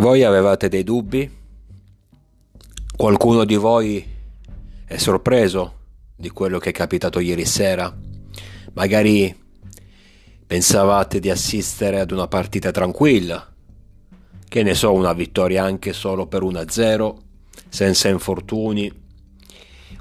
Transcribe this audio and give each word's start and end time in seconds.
Voi 0.00 0.24
avevate 0.24 0.70
dei 0.70 0.82
dubbi? 0.82 1.30
Qualcuno 2.96 3.44
di 3.44 3.56
voi 3.56 4.02
è 4.86 4.96
sorpreso 4.96 5.74
di 6.16 6.30
quello 6.30 6.58
che 6.58 6.70
è 6.70 6.72
capitato 6.72 7.20
ieri 7.20 7.44
sera? 7.44 7.94
Magari 8.72 9.36
pensavate 10.46 11.20
di 11.20 11.28
assistere 11.28 12.00
ad 12.00 12.12
una 12.12 12.28
partita 12.28 12.70
tranquilla, 12.70 13.46
che 14.48 14.62
ne 14.62 14.72
so, 14.72 14.90
una 14.94 15.12
vittoria 15.12 15.64
anche 15.64 15.92
solo 15.92 16.26
per 16.26 16.44
1-0, 16.44 17.14
senza 17.68 18.08
infortuni, 18.08 18.90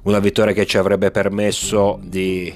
una 0.04 0.20
vittoria 0.20 0.54
che 0.54 0.66
ci 0.66 0.78
avrebbe 0.78 1.12
permesso 1.12 2.00
di, 2.02 2.50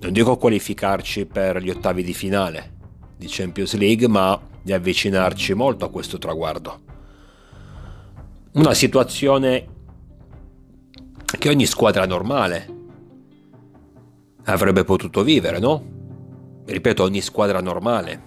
non 0.00 0.12
dico 0.12 0.36
qualificarci 0.36 1.24
per 1.24 1.62
gli 1.62 1.70
ottavi 1.70 2.02
di 2.02 2.12
finale 2.12 2.72
di 3.16 3.26
Champions 3.26 3.74
League, 3.74 4.06
ma 4.06 4.38
di 4.68 4.74
avvicinarci 4.74 5.54
molto 5.54 5.86
a 5.86 5.90
questo 5.90 6.18
traguardo. 6.18 6.80
Una 8.52 8.74
situazione 8.74 9.66
che 11.38 11.48
ogni 11.48 11.64
squadra 11.64 12.04
normale 12.04 12.76
avrebbe 14.44 14.84
potuto 14.84 15.22
vivere, 15.22 15.58
no? 15.58 15.96
Ripeto, 16.66 17.02
ogni 17.02 17.22
squadra 17.22 17.62
normale, 17.62 18.22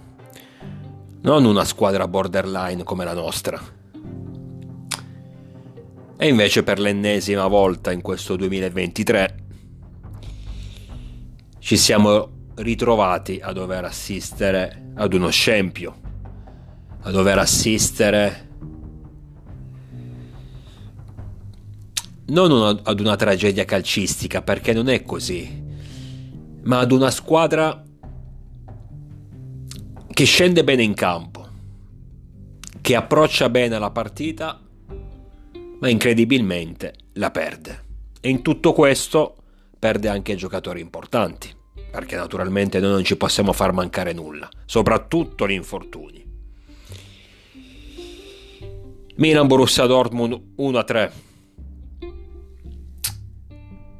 non 1.21 1.45
una 1.45 1.63
squadra 1.63 2.07
borderline 2.07 2.81
come 2.81 3.05
la 3.05 3.13
nostra. 3.13 3.61
E 6.17 6.27
invece 6.27 6.63
per 6.63 6.79
l'ennesima 6.79 7.45
volta 7.45 7.91
in 7.91 8.01
questo 8.01 8.35
2023 8.35 9.35
ci 11.59 11.77
siamo 11.77 12.29
ritrovati 12.55 13.39
a 13.41 13.51
dover 13.53 13.85
assistere 13.85 14.89
ad 14.95 15.13
uno 15.13 15.29
scempio, 15.29 16.00
a 17.03 17.11
dover 17.11 17.37
assistere 17.37 18.49
non 22.27 22.51
una, 22.51 22.79
ad 22.83 22.99
una 22.99 23.15
tragedia 23.15 23.65
calcistica, 23.65 24.41
perché 24.41 24.73
non 24.73 24.87
è 24.89 25.03
così, 25.03 25.63
ma 26.63 26.79
ad 26.79 26.91
una 26.91 27.11
squadra 27.11 27.83
che 30.13 30.23
scende 30.25 30.63
bene 30.63 30.83
in 30.83 30.93
campo, 30.93 31.47
che 32.79 32.95
approccia 32.95 33.49
bene 33.49 33.79
la 33.79 33.91
partita, 33.91 34.59
ma 35.79 35.89
incredibilmente 35.89 36.93
la 37.13 37.31
perde. 37.31 37.89
E 38.21 38.29
in 38.29 38.41
tutto 38.41 38.71
questo 38.73 39.35
perde 39.77 40.07
anche 40.07 40.35
giocatori 40.35 40.79
importanti, 40.79 41.49
perché 41.91 42.15
naturalmente 42.15 42.79
noi 42.79 42.91
non 42.91 43.03
ci 43.03 43.17
possiamo 43.17 43.51
far 43.51 43.73
mancare 43.73 44.13
nulla, 44.13 44.47
soprattutto 44.65 45.47
gli 45.47 45.53
infortuni. 45.53 46.30
Milan 49.21 49.45
Borussia 49.45 49.85
Dortmund 49.85 50.55
1-3 50.57 51.11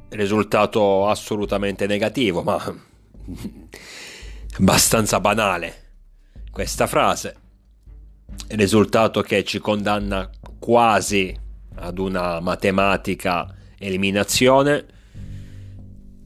risultato 0.08 1.06
assolutamente 1.06 1.86
negativo, 1.86 2.42
ma 2.42 2.58
abbastanza 4.58 5.20
banale 5.20 5.74
questa 6.50 6.88
frase. 6.88 7.36
Risultato 8.48 9.20
che 9.20 9.44
ci 9.44 9.60
condanna 9.60 10.28
quasi 10.58 11.32
ad 11.76 12.00
una 12.00 12.40
matematica 12.40 13.54
eliminazione, 13.78 14.86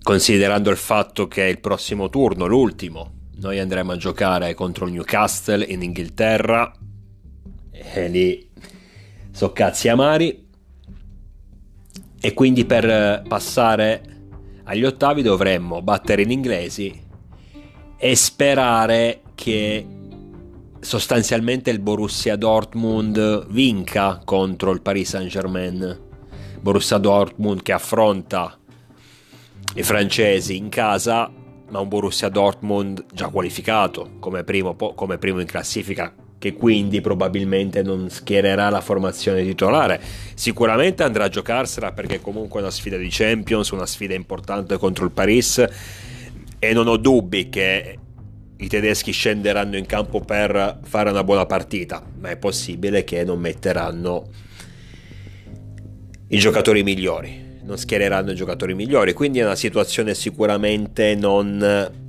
considerando 0.03 0.70
il 0.70 0.78
fatto 0.78 1.28
che 1.28 1.42
il 1.42 1.60
prossimo 1.60 2.08
turno, 2.08 2.47
l'ultimo, 2.47 3.12
noi 3.41 3.58
andremo 3.58 3.92
a 3.92 3.97
giocare 3.98 4.55
contro 4.55 4.86
il 4.86 4.92
Newcastle 4.92 5.66
in 5.66 5.82
Inghilterra 5.82 6.72
e 7.70 8.09
lì 8.09 8.45
so 9.36 9.52
cazzi 9.52 9.91
amari 9.91 10.48
e 12.19 12.32
quindi 12.32 12.64
per 12.64 13.22
passare 13.28 14.02
agli 14.64 14.82
ottavi 14.82 15.20
dovremmo 15.20 15.82
battere 15.82 16.24
gli 16.24 16.30
inglesi 16.30 17.04
e 17.98 18.16
sperare 18.16 19.20
che 19.34 19.86
sostanzialmente 20.80 21.69
il 21.69 21.80
Borussia 21.80 22.36
Dortmund 22.36 23.48
vinca 23.48 24.22
contro 24.25 24.70
il 24.70 24.80
Paris 24.80 25.10
Saint-Germain. 25.10 26.00
Borussia 26.58 26.96
Dortmund 26.96 27.60
che 27.60 27.72
affronta 27.72 28.58
i 29.75 29.82
francesi 29.82 30.56
in 30.56 30.70
casa, 30.70 31.30
ma 31.69 31.78
un 31.78 31.88
Borussia 31.88 32.30
Dortmund 32.30 33.04
già 33.12 33.28
qualificato 33.28 34.12
come 34.19 34.44
primo, 34.44 34.75
come 34.75 35.19
primo 35.19 35.41
in 35.41 35.46
classifica 35.46 36.25
che 36.38 36.52
quindi 36.52 37.00
probabilmente 37.00 37.82
non 37.82 38.10
schiererà 38.10 38.69
la 38.69 38.80
formazione 38.80 39.42
titolare. 39.42 40.00
Sicuramente 40.34 41.02
andrà 41.02 41.24
a 41.24 41.28
giocarsela 41.28 41.92
perché 41.92 42.20
comunque 42.20 42.60
è 42.60 42.62
una 42.62 42.70
sfida 42.70 42.97
di 42.97 43.08
Champions, 43.10 43.70
una 43.70 43.86
sfida 43.86 44.14
importante 44.14 44.76
contro 44.76 45.04
il 45.04 45.12
Paris 45.12 45.64
e 46.58 46.72
non 46.72 46.88
ho 46.88 46.96
dubbi 46.96 47.48
che 47.48 47.98
i 48.58 48.69
tedeschi 48.69 49.12
scenderanno 49.12 49.76
in 49.76 49.86
campo 49.86 50.20
per 50.20 50.78
fare 50.82 51.10
una 51.10 51.25
buona 51.25 51.46
partita, 51.46 52.02
ma 52.19 52.30
è 52.30 52.36
possibile 52.36 53.04
che 53.04 53.25
non 53.25 53.38
metteranno 53.38 54.26
i 56.28 56.38
giocatori 56.38 56.82
migliori, 56.82 57.58
non 57.64 57.76
schiereranno 57.76 58.32
i 58.32 58.34
giocatori 58.34 58.75
migliori, 58.75 59.12
quindi 59.12 59.41
è 59.41 59.44
una 59.44 59.54
situazione 59.54 60.14
sicuramente 60.14 61.14
non 61.14 62.04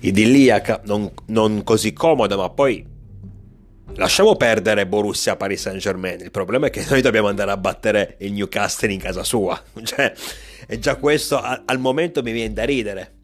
idilliaca, 0.00 0.82
non, 0.84 1.10
non 1.26 1.62
così 1.64 1.92
comoda, 1.92 2.36
ma 2.36 2.50
poi 2.50 2.84
lasciamo 3.94 4.36
perdere 4.36 4.86
Borussia 4.86 5.36
Paris 5.36 5.60
Saint 5.60 5.80
Germain. 5.80 6.20
Il 6.20 6.30
problema 6.30 6.66
è 6.66 6.70
che 6.70 6.84
noi 6.88 7.00
dobbiamo 7.00 7.28
andare 7.28 7.50
a 7.50 7.56
battere 7.56 8.16
il 8.20 8.32
Newcastle 8.32 8.92
in 8.92 9.00
casa 9.00 9.24
sua. 9.24 9.60
Cioè, 9.82 10.12
e 10.66 10.78
già 10.78 10.96
questo 10.96 11.40
al 11.40 11.78
momento 11.78 12.22
mi 12.22 12.32
viene 12.32 12.52
da 12.52 12.64
ridere. 12.64 13.14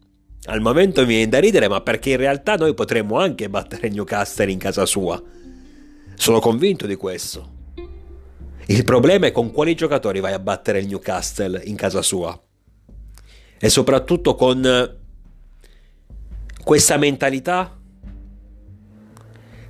Al 0.45 0.61
momento 0.61 1.01
mi 1.01 1.07
viene 1.07 1.29
da 1.29 1.39
ridere, 1.39 1.67
ma 1.67 1.81
perché 1.81 2.11
in 2.11 2.17
realtà 2.17 2.55
noi 2.55 2.73
potremmo 2.73 3.19
anche 3.19 3.49
battere 3.49 3.87
il 3.87 3.93
Newcastle 3.93 4.51
in 4.51 4.59
casa 4.59 4.85
sua. 4.85 5.21
Sono 6.15 6.39
convinto 6.39 6.85
di 6.85 6.95
questo. 6.95 7.53
Il 8.67 8.83
problema 8.83 9.27
è 9.27 9.31
con 9.31 9.51
quali 9.51 9.75
giocatori 9.75 10.19
vai 10.19 10.33
a 10.33 10.39
battere 10.39 10.79
il 10.79 10.87
Newcastle 10.87 11.61
in 11.65 11.75
casa 11.75 12.01
sua. 12.01 12.39
E 13.57 13.69
soprattutto 13.69 14.35
con 14.35 15.03
questa 16.65 16.97
mentalità, 16.97 17.77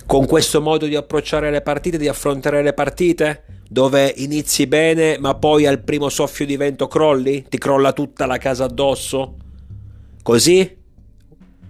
con 0.06 0.24
questo 0.24 0.62
modo 0.62 0.86
di 0.86 0.96
approcciare 0.96 1.50
le 1.50 1.60
partite, 1.60 1.98
di 1.98 2.08
affrontare 2.08 2.62
le 2.62 2.72
partite, 2.72 3.44
dove 3.68 4.14
inizi 4.16 4.66
bene 4.66 5.18
ma 5.18 5.34
poi 5.34 5.66
al 5.66 5.82
primo 5.82 6.08
soffio 6.08 6.46
di 6.46 6.56
vento 6.56 6.86
crolli, 6.86 7.44
ti 7.50 7.58
crolla 7.58 7.92
tutta 7.92 8.24
la 8.24 8.38
casa 8.38 8.64
addosso? 8.64 9.36
Così? 10.22 10.74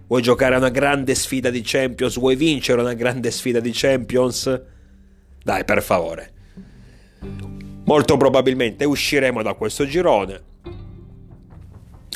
Vuoi 0.06 0.22
giocare 0.22 0.54
a 0.54 0.59
una 0.59 0.69
grande 0.69 1.16
sfida 1.16 1.50
di 1.50 1.62
Champions? 1.64 2.20
Vuoi 2.20 2.37
vincere 2.37 2.81
una 2.81 2.94
grande 2.94 3.32
sfida 3.32 3.58
di 3.58 3.72
Champions? 3.75 4.62
Dai, 5.43 5.64
per 5.64 5.82
favore. 5.82 6.32
Molto 7.84 8.16
probabilmente 8.16 8.84
usciremo 8.84 9.43
da 9.43 9.54
questo 9.54 9.87
girone. 9.87 10.41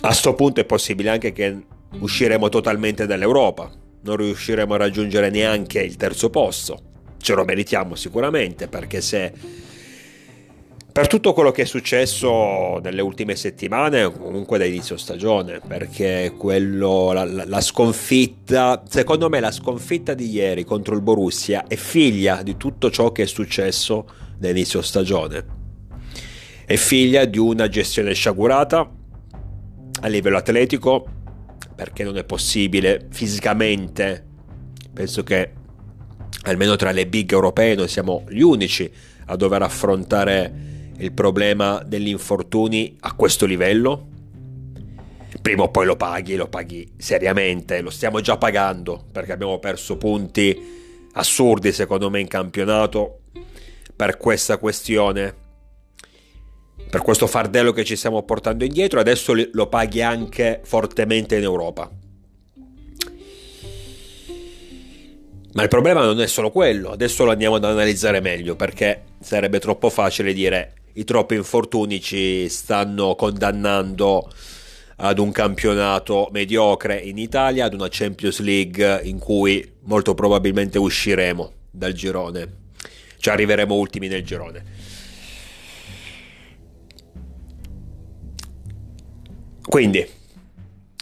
A 0.03 0.12
sto 0.12 0.34
punto 0.34 0.60
è 0.60 0.65
possibile 0.65 1.10
anche 1.10 1.32
che 1.32 1.65
usciremo 1.99 2.49
totalmente 2.49 3.06
dall'Europa, 3.06 3.71
non 4.03 4.17
riusciremo 4.17 4.75
a 4.75 4.78
raggiungere 4.78 5.31
neanche 5.31 5.81
il 5.81 5.97
terzo 5.97 6.31
posto. 6.31 6.89
Ce 7.19 7.34
lo 7.34 7.45
meritiamo 7.45 7.95
sicuramente 7.97 8.69
perché 8.69 9.01
se 9.01 9.33
per 10.93 11.06
tutto 11.06 11.33
quello 11.33 11.53
che 11.53 11.62
è 11.62 11.67
successo 11.67 12.78
nelle 12.83 13.01
ultime 13.01 13.37
settimane, 13.37 14.10
comunque 14.10 14.59
da 14.59 14.65
inizio 14.65 14.97
stagione, 14.97 15.60
perché 15.65 16.34
quello, 16.37 17.13
la, 17.13 17.25
la, 17.25 17.60
sconfitta, 17.60 18.83
secondo 18.89 19.28
me 19.28 19.39
la 19.39 19.53
sconfitta 19.53 20.15
di 20.15 20.28
ieri 20.31 20.65
contro 20.65 20.97
il 20.97 21.01
Borussia 21.01 21.66
è 21.69 21.77
figlia 21.77 22.42
di 22.42 22.57
tutto 22.57 22.91
ciò 22.91 23.13
che 23.13 23.22
è 23.22 23.27
successo 23.27 24.07
da 24.37 24.48
inizio 24.48 24.83
stagione. 24.83 25.59
È 26.66 26.77
figlia 26.77 27.25
di 27.25 27.39
una 27.39 27.69
gestione 27.69 28.13
sciagurata 28.13 28.91
a 30.03 30.07
livello 30.09 30.39
atletico, 30.39 31.07
perché 31.80 32.04
non 32.04 32.18
è 32.18 32.24
possibile 32.24 33.06
fisicamente. 33.09 34.22
Penso 34.92 35.22
che 35.22 35.53
almeno 36.42 36.77
tra 36.77 36.91
le 36.91 37.06
big 37.06 37.32
europee 37.32 37.74
noi 37.74 37.88
siamo 37.88 38.27
gli 38.28 38.42
unici 38.42 38.92
a 39.24 39.34
dover 39.34 39.62
affrontare 39.62 40.92
il 40.98 41.10
problema 41.12 41.82
degli 41.82 42.09
infortuni 42.09 42.98
a 43.00 43.15
questo 43.15 43.47
livello. 43.47 44.09
Prima 45.41 45.62
o 45.62 45.71
poi 45.71 45.86
lo 45.86 45.97
paghi, 45.97 46.36
lo 46.36 46.48
paghi 46.48 46.86
seriamente, 46.98 47.80
lo 47.80 47.88
stiamo 47.88 48.21
già 48.21 48.36
pagando 48.36 49.06
perché 49.10 49.32
abbiamo 49.32 49.59
perso 49.59 49.97
punti 49.97 51.09
assurdi 51.12 51.72
secondo 51.72 52.10
me 52.10 52.21
in 52.21 52.28
campionato 52.28 53.21
per 53.97 54.18
questa 54.18 54.59
questione 54.59 55.34
per 56.91 57.03
questo 57.03 57.27
fardello 57.28 57.72
che 57.72 57.84
ci 57.84 57.97
stiamo 57.97 58.22
portando 58.25 58.65
indietro, 58.65 58.98
adesso 58.98 59.33
lo 59.53 59.69
paghi 59.69 60.03
anche 60.03 60.60
fortemente 60.65 61.37
in 61.37 61.45
Europa. 61.45 61.91
Ma 65.53 65.63
il 65.63 65.69
problema 65.69 66.04
non 66.04 66.21
è 66.21 66.27
solo 66.27 66.51
quello, 66.51 66.91
adesso 66.91 67.25
lo 67.25 67.31
andiamo 67.31 67.57
ad 67.57 67.65
analizzare 67.65 68.21
meglio 68.21 68.54
perché 68.54 69.04
sarebbe 69.21 69.59
troppo 69.59 69.91
facile 69.91 70.33
dire 70.33 70.75
i 70.95 71.04
troppi 71.04 71.34
infortuni 71.34 72.01
ci 72.01 72.48
stanno 72.48 73.15
condannando 73.15 74.31
ad 74.97 75.19
un 75.19 75.33
campionato 75.33 76.28
mediocre 76.31 76.98
in 76.98 77.19
Italia, 77.19 77.65
ad 77.65 77.75
una 77.75 77.89
Champions 77.89 78.41
League 78.41 79.01
in 79.04 79.19
cui 79.19 79.77
molto 79.83 80.15
probabilmente 80.15 80.78
usciremo 80.78 81.53
dal 81.71 81.92
girone, 81.92 82.48
cioè 83.19 83.34
arriveremo 83.34 83.75
ultimi 83.75 84.09
nel 84.09 84.25
girone. 84.25 84.65
Quindi, 89.71 90.05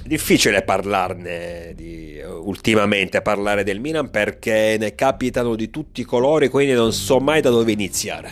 difficile 0.04 0.60
parlarne 0.60 1.72
di, 1.74 2.20
ultimamente, 2.22 3.22
parlare 3.22 3.64
del 3.64 3.80
Milan 3.80 4.10
perché 4.10 4.76
ne 4.78 4.94
capitano 4.94 5.56
di 5.56 5.70
tutti 5.70 6.02
i 6.02 6.04
colori, 6.04 6.48
quindi 6.48 6.74
non 6.74 6.92
so 6.92 7.18
mai 7.18 7.40
da 7.40 7.48
dove 7.48 7.72
iniziare. 7.72 8.30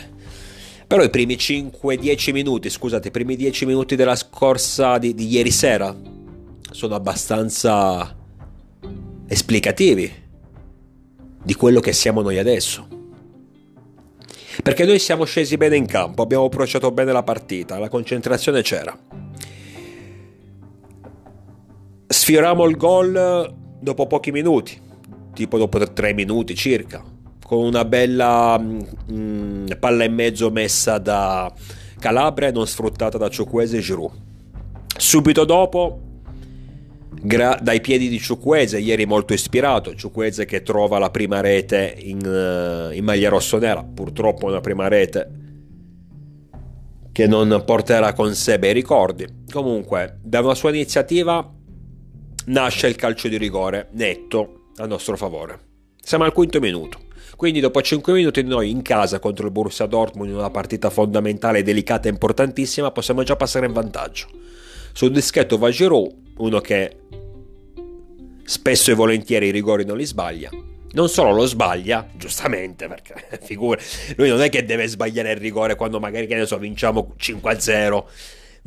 Però 0.85 1.01
i 1.01 1.09
primi 1.09 1.37
5-10 1.37 2.33
minuti, 2.33 2.69
scusate, 2.69 3.07
i 3.07 3.11
primi 3.11 3.35
10 3.35 3.65
minuti 3.65 3.95
della 3.95 4.15
scorsa 4.15 4.99
di, 4.99 5.15
di 5.15 5.27
ieri 5.27 5.49
sera 5.49 5.95
sono 6.69 6.93
abbastanza 6.93 8.15
esplicativi 9.27 10.13
di 11.43 11.53
quello 11.55 11.79
che 11.79 11.93
siamo 11.93 12.21
noi 12.21 12.37
adesso. 12.37 12.87
Perché 14.61 14.85
noi 14.85 14.99
siamo 14.99 15.23
scesi 15.23 15.57
bene 15.57 15.77
in 15.77 15.87
campo, 15.87 16.21
abbiamo 16.21 16.45
approcciato 16.45 16.91
bene 16.91 17.11
la 17.11 17.23
partita, 17.23 17.79
la 17.79 17.89
concentrazione 17.89 18.61
c'era. 18.61 19.16
Sfioriamo 22.27 22.65
il 22.65 22.75
gol 22.75 23.55
dopo 23.79 24.05
pochi 24.05 24.31
minuti, 24.31 24.77
tipo 25.33 25.57
dopo 25.57 25.79
3 25.79 26.13
minuti 26.13 26.55
circa 26.55 27.01
con 27.41 27.63
una 27.63 27.85
bella 27.85 28.59
mh, 28.59 28.83
mm, 29.13 29.65
palla 29.79 30.03
in 30.03 30.13
mezzo 30.13 30.51
messa 30.51 30.97
da 30.97 31.49
Calabria 31.97 32.49
e 32.49 32.51
non 32.51 32.67
sfruttata 32.67 33.17
da 33.17 33.29
Ciuquese 33.29 33.77
e 33.77 33.79
Giroud. 33.79 34.11
Subito 34.97 35.45
dopo, 35.45 36.01
gra- 37.21 37.57
dai 37.61 37.79
piedi 37.79 38.09
di 38.09 38.19
Ciuquese, 38.19 38.77
ieri 38.77 39.05
molto 39.05 39.31
ispirato, 39.31 39.95
Ciuquese 39.95 40.43
che 40.43 40.63
trova 40.63 40.99
la 40.99 41.09
prima 41.09 41.39
rete 41.39 41.95
in, 41.97 42.19
uh, 42.25 42.93
in 42.93 43.05
maglia 43.05 43.29
rossonera, 43.29 43.85
purtroppo 43.85 44.47
una 44.47 44.59
prima 44.59 44.89
rete 44.89 45.31
che 47.13 47.25
non 47.25 47.63
porterà 47.65 48.11
con 48.11 48.35
sé 48.35 48.59
bei 48.59 48.73
ricordi. 48.73 49.25
Comunque, 49.49 50.19
da 50.21 50.41
una 50.41 50.55
sua 50.55 50.71
iniziativa 50.71 51.53
nasce 52.47 52.87
il 52.87 52.95
calcio 52.95 53.27
di 53.27 53.37
rigore 53.37 53.89
netto 53.91 54.69
a 54.77 54.85
nostro 54.85 55.17
favore. 55.17 55.59
Siamo 56.01 56.23
al 56.23 56.33
quinto 56.33 56.59
minuto. 56.59 57.05
Quindi 57.35 57.59
dopo 57.59 57.81
5 57.81 58.13
minuti 58.13 58.41
noi 58.43 58.69
in 58.69 58.81
casa 58.81 59.19
contro 59.19 59.45
il 59.45 59.51
Borussia 59.51 59.85
Dortmund 59.85 60.29
in 60.29 60.35
una 60.35 60.49
partita 60.49 60.89
fondamentale, 60.89 61.61
delicata 61.61 62.07
e 62.07 62.11
importantissima 62.11 62.91
possiamo 62.91 63.23
già 63.23 63.35
passare 63.35 63.67
in 63.67 63.73
vantaggio. 63.73 64.27
Sul 64.93 65.11
dischetto 65.11 65.57
va 65.57 65.69
Giroud, 65.69 66.11
uno 66.37 66.59
che 66.59 66.97
spesso 68.43 68.91
e 68.91 68.95
volentieri 68.95 69.47
i 69.47 69.51
rigori 69.51 69.85
non 69.85 69.97
li 69.97 70.05
sbaglia. 70.05 70.49
Non 70.89 71.09
solo 71.09 71.31
lo 71.31 71.45
sbaglia, 71.45 72.07
giustamente, 72.15 72.87
perché 72.87 73.37
figura, 73.43 73.79
lui 74.15 74.29
non 74.29 74.41
è 74.41 74.49
che 74.49 74.65
deve 74.65 74.87
sbagliare 74.87 75.31
il 75.31 75.37
rigore 75.37 75.75
quando 75.75 75.99
magari, 75.99 76.25
che 76.25 76.35
ne 76.35 76.45
so, 76.47 76.57
vinciamo 76.57 77.13
5-0 77.19 78.03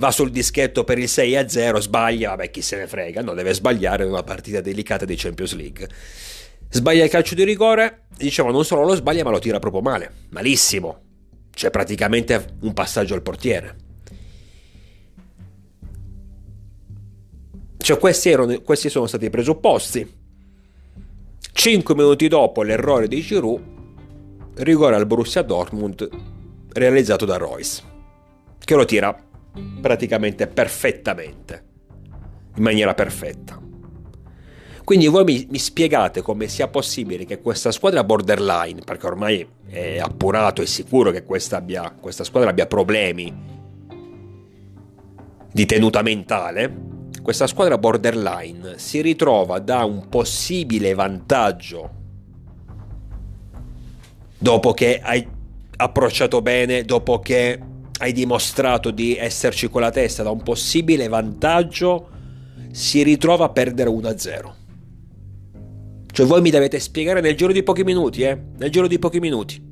va 0.00 0.10
sul 0.10 0.30
dischetto 0.30 0.82
per 0.82 0.98
il 0.98 1.04
6-0, 1.04 1.78
sbaglia, 1.78 2.30
vabbè 2.30 2.50
chi 2.50 2.62
se 2.62 2.76
ne 2.76 2.86
frega, 2.88 3.20
non 3.20 3.36
deve 3.36 3.52
sbagliare 3.52 4.02
in 4.02 4.10
una 4.10 4.22
partita 4.22 4.60
delicata 4.60 5.04
di 5.04 5.14
Champions 5.14 5.54
League. 5.54 5.88
Sbaglia 6.70 7.04
il 7.04 7.10
calcio 7.10 7.34
di 7.34 7.44
rigore, 7.44 8.06
dicevo 8.16 8.50
non 8.50 8.64
solo 8.64 8.84
lo 8.84 8.94
sbaglia 8.94 9.22
ma 9.22 9.30
lo 9.30 9.38
tira 9.38 9.58
proprio 9.58 9.82
male, 9.82 10.12
malissimo. 10.30 11.02
C'è 11.52 11.70
praticamente 11.70 12.56
un 12.62 12.72
passaggio 12.72 13.14
al 13.14 13.22
portiere. 13.22 13.76
Cioè 17.76 17.98
questi, 17.98 18.30
erano, 18.30 18.60
questi 18.62 18.88
sono 18.88 19.06
stati 19.06 19.26
i 19.26 19.30
presupposti. 19.30 20.18
5 21.52 21.94
minuti 21.94 22.26
dopo 22.28 22.62
l'errore 22.62 23.06
di 23.06 23.20
Giroud, 23.20 23.60
rigore 24.56 24.94
al 24.94 25.06
Borussia 25.06 25.42
Dortmund 25.42 26.08
realizzato 26.72 27.26
da 27.26 27.36
Royce, 27.36 27.82
che 28.64 28.74
lo 28.74 28.84
tira 28.86 29.28
praticamente 29.80 30.46
perfettamente, 30.46 31.64
in 32.56 32.62
maniera 32.62 32.94
perfetta. 32.94 33.60
Quindi 34.84 35.06
voi 35.06 35.24
mi, 35.24 35.46
mi, 35.48 35.58
spiegate 35.58 36.20
come 36.20 36.48
sia 36.48 36.66
possibile 36.66 37.24
che 37.24 37.40
questa 37.40 37.70
squadra 37.70 38.02
borderline, 38.02 38.80
perché 38.84 39.06
ormai 39.06 39.46
è 39.68 39.98
appurato 39.98 40.62
e 40.62 40.66
sicuro 40.66 41.12
che 41.12 41.22
questa, 41.22 41.58
abbia, 41.58 41.94
questa 41.98 42.24
squadra 42.24 42.50
abbia 42.50 42.66
problemi 42.66 43.32
di 45.52 45.66
tenuta 45.66 46.02
mentale, 46.02 46.74
questa 47.22 47.46
squadra 47.46 47.78
borderline 47.78 48.78
si 48.78 49.00
ritrova 49.00 49.58
da 49.60 49.84
un 49.84 50.08
possibile 50.08 50.94
vantaggio 50.94 51.98
dopo 54.38 54.72
che 54.72 55.00
hai 55.02 55.24
approcciato 55.76 56.42
bene, 56.42 56.82
dopo 56.82 57.20
che 57.20 57.60
hai 58.00 58.12
dimostrato 58.12 58.90
di 58.90 59.16
esserci 59.16 59.68
con 59.68 59.82
la 59.82 59.90
testa, 59.90 60.22
da 60.22 60.30
un 60.30 60.42
possibile 60.42 61.06
vantaggio 61.08 62.08
si 62.72 63.02
ritrova 63.02 63.46
a 63.46 63.48
perdere 63.50 63.90
1-0. 63.90 64.52
Cioè 66.10 66.26
voi 66.26 66.40
mi 66.40 66.50
dovete 66.50 66.80
spiegare 66.80 67.20
nel 67.20 67.36
giro 67.36 67.52
di 67.52 67.62
pochi 67.62 67.84
minuti, 67.84 68.22
eh? 68.22 68.40
Nel 68.56 68.70
giro 68.70 68.86
di 68.86 68.98
pochi 68.98 69.20
minuti. 69.20 69.62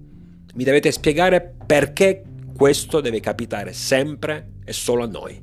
Mi 0.54 0.64
dovete 0.64 0.92
spiegare 0.92 1.54
perché 1.66 2.22
questo 2.54 3.00
deve 3.00 3.20
capitare 3.20 3.72
sempre 3.72 4.56
e 4.64 4.72
solo 4.74 5.04
a 5.04 5.06
noi. 5.06 5.40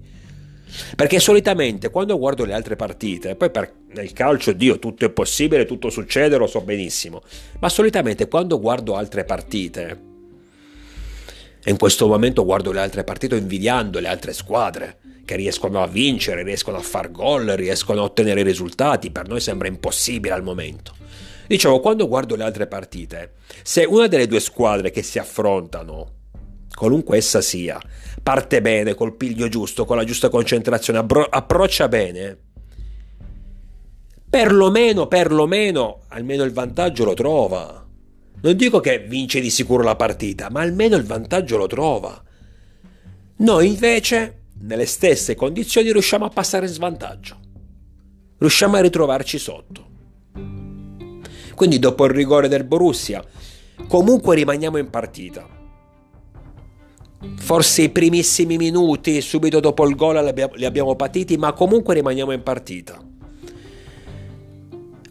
Perché 0.95 1.19
solitamente 1.19 1.89
quando 1.89 2.19
guardo 2.19 2.45
le 2.45 2.53
altre 2.53 2.75
partite, 2.75 3.35
poi 3.35 3.49
per, 3.49 3.73
nel 3.93 4.13
calcio, 4.13 4.51
Dio, 4.51 4.77
tutto 4.77 5.05
è 5.05 5.09
possibile, 5.09 5.65
tutto 5.65 5.89
succede, 5.89 6.37
lo 6.37 6.47
so 6.47 6.61
benissimo, 6.61 7.23
ma 7.59 7.69
solitamente 7.69 8.27
quando 8.27 8.59
guardo 8.59 8.95
altre 8.95 9.23
partite, 9.23 10.13
e 11.67 11.71
in 11.71 11.77
questo 11.77 12.05
momento 12.05 12.45
guardo 12.45 12.71
le 12.71 12.79
altre 12.79 13.03
partite 13.03 13.35
invidiando 13.35 13.99
le 13.99 14.07
altre 14.07 14.33
squadre, 14.33 14.99
che 15.25 15.35
riescono 15.35 15.81
a 15.81 15.87
vincere, 15.87 16.43
riescono 16.43 16.77
a 16.77 16.81
far 16.81 17.09
gol, 17.09 17.45
riescono 17.47 18.01
a 18.01 18.03
ottenere 18.03 18.43
risultati, 18.43 19.09
per 19.09 19.27
noi 19.27 19.39
sembra 19.39 19.67
impossibile 19.67 20.35
al 20.35 20.43
momento. 20.43 20.93
Dicevo, 21.47 21.79
quando 21.79 22.07
guardo 22.07 22.35
le 22.35 22.43
altre 22.43 22.67
partite, 22.67 23.33
se 23.63 23.83
una 23.83 24.05
delle 24.05 24.27
due 24.27 24.41
squadre 24.41 24.91
che 24.91 25.01
si 25.01 25.17
affrontano, 25.17 26.11
qualunque 26.75 27.17
essa 27.17 27.41
sia, 27.41 27.81
parte 28.21 28.61
bene, 28.61 28.93
col 28.93 29.15
piglio 29.15 29.47
giusto, 29.49 29.85
con 29.85 29.97
la 29.97 30.03
giusta 30.03 30.29
concentrazione, 30.29 30.99
appro- 30.99 31.27
approccia 31.27 31.87
bene, 31.87 32.37
perlomeno, 34.29 35.07
perlomeno, 35.07 36.01
almeno 36.09 36.43
il 36.43 36.53
vantaggio 36.53 37.05
lo 37.05 37.15
trova. 37.15 37.84
Non 38.41 38.55
dico 38.55 38.79
che 38.79 38.99
vince 38.99 39.39
di 39.39 39.49
sicuro 39.49 39.83
la 39.83 39.95
partita, 39.95 40.49
ma 40.49 40.61
almeno 40.61 40.95
il 40.95 41.03
vantaggio 41.03 41.57
lo 41.57 41.67
trova. 41.67 42.23
Noi 43.37 43.67
invece 43.67 44.43
nelle 44.61 44.85
stesse 44.85 45.35
condizioni 45.35 45.91
riusciamo 45.91 46.25
a 46.25 46.29
passare 46.29 46.67
in 46.67 46.71
svantaggio. 46.71 47.39
Riusciamo 48.37 48.75
a 48.75 48.81
ritrovarci 48.81 49.37
sotto. 49.37 49.87
Quindi 51.55 51.79
dopo 51.79 52.05
il 52.05 52.11
rigore 52.11 52.47
del 52.47 52.65
Borussia, 52.65 53.23
comunque 53.87 54.35
rimaniamo 54.35 54.77
in 54.77 54.89
partita. 54.89 55.47
Forse 57.37 57.81
i 57.81 57.89
primissimi 57.89 58.57
minuti, 58.57 59.19
subito 59.21 59.59
dopo 59.59 59.87
il 59.87 59.95
gol 59.95 60.49
li 60.55 60.65
abbiamo 60.65 60.95
patiti, 60.95 61.37
ma 61.37 61.53
comunque 61.53 61.95
rimaniamo 61.95 62.31
in 62.31 62.43
partita. 62.43 63.01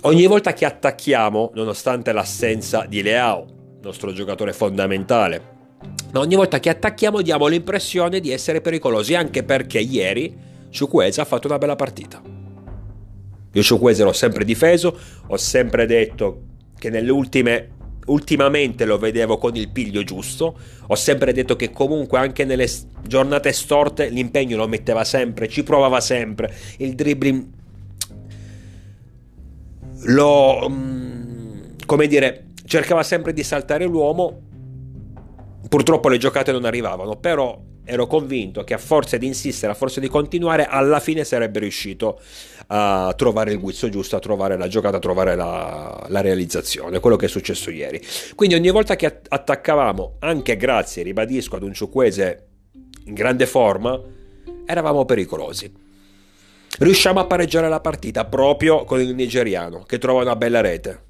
Ogni 0.06 0.26
volta 0.26 0.52
che 0.52 0.66
attacchiamo, 0.66 1.52
nonostante 1.54 2.12
l'assenza 2.12 2.84
di 2.86 3.00
Leao, 3.00 3.46
nostro 3.80 4.12
giocatore 4.12 4.52
fondamentale, 4.52 5.52
ma 6.12 6.20
ogni 6.20 6.34
volta 6.34 6.60
che 6.60 6.68
attacchiamo 6.68 7.22
diamo 7.22 7.46
l'impressione 7.46 8.20
di 8.20 8.30
essere 8.30 8.60
pericolosi, 8.60 9.14
anche 9.14 9.44
perché 9.44 9.78
ieri 9.78 10.36
Ciuqueza 10.68 11.22
ha 11.22 11.24
fatto 11.24 11.46
una 11.46 11.56
bella 11.56 11.74
partita. 11.74 12.20
Io 13.52 13.62
Ciuqueza 13.62 14.04
l'ho 14.04 14.12
sempre 14.12 14.44
difeso, 14.44 14.94
ho 15.26 15.36
sempre 15.38 15.86
detto 15.86 16.42
che 16.78 16.90
nelle 16.90 17.10
ultime 17.10 17.70
ultimamente 18.06 18.84
lo 18.84 18.98
vedevo 18.98 19.38
con 19.38 19.56
il 19.56 19.70
piglio 19.70 20.04
giusto. 20.04 20.58
Ho 20.88 20.94
sempre 20.96 21.32
detto 21.32 21.56
che 21.56 21.70
comunque 21.70 22.18
anche 22.18 22.44
nelle 22.44 22.68
giornate 23.06 23.52
storte 23.52 24.10
l'impegno 24.10 24.58
lo 24.58 24.68
metteva 24.68 25.02
sempre, 25.02 25.48
ci 25.48 25.62
provava 25.62 26.00
sempre. 26.00 26.54
Il 26.76 26.94
dribbling 26.94 27.62
lo 30.04 30.68
mm, 30.68 31.62
come 31.86 32.06
dire, 32.06 32.46
cercava 32.64 33.02
sempre 33.02 33.32
di 33.32 33.42
saltare 33.42 33.84
l'uomo 33.84 34.44
Purtroppo 35.68 36.08
le 36.08 36.18
giocate 36.18 36.52
non 36.52 36.64
arrivavano, 36.64 37.16
però 37.16 37.58
ero 37.86 38.06
convinto 38.06 38.64
che 38.64 38.74
a 38.74 38.78
forza 38.78 39.16
di 39.16 39.26
insistere, 39.26 39.72
a 39.72 39.74
forza 39.74 39.98
di 39.98 40.08
continuare, 40.08 40.66
alla 40.66 41.00
fine 41.00 41.24
sarebbe 41.24 41.58
riuscito 41.58 42.20
a 42.68 43.12
trovare 43.16 43.52
il 43.52 43.58
guizzo 43.58 43.88
giusto, 43.88 44.16
a 44.16 44.20
trovare 44.20 44.56
la 44.56 44.68
giocata, 44.68 44.98
a 44.98 45.00
trovare 45.00 45.34
la, 45.34 46.06
la 46.08 46.20
realizzazione, 46.20 47.00
quello 47.00 47.16
che 47.16 47.26
è 47.26 47.28
successo 47.28 47.70
ieri. 47.70 48.00
Quindi 48.34 48.54
ogni 48.54 48.70
volta 48.70 48.94
che 48.94 49.20
attaccavamo, 49.26 50.16
anche 50.20 50.56
grazie, 50.56 51.02
ribadisco, 51.02 51.56
ad 51.56 51.62
un 51.62 51.72
Ciuquese 51.72 52.46
in 53.06 53.14
grande 53.14 53.46
forma, 53.46 54.00
eravamo 54.66 55.04
pericolosi. 55.04 55.83
Riusciamo 56.76 57.20
a 57.20 57.26
pareggiare 57.26 57.68
la 57.68 57.80
partita 57.80 58.24
proprio 58.24 58.84
con 58.84 59.00
il 59.00 59.14
nigeriano 59.14 59.84
che 59.84 59.98
trova 59.98 60.22
una 60.22 60.34
bella 60.34 60.60
rete. 60.60 61.02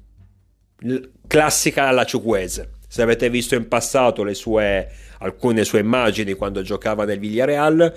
Classica 1.27 1.87
alla 1.87 2.05
Ciuquese. 2.05 2.71
Se 2.87 3.01
avete 3.01 3.29
visto 3.29 3.55
in 3.55 3.67
passato 3.67 4.23
le 4.23 4.35
sue, 4.35 4.89
alcune 5.19 5.63
sue 5.63 5.79
immagini 5.79 6.33
quando 6.33 6.61
giocava 6.61 7.03
nel 7.03 7.19
Villarreal, 7.19 7.93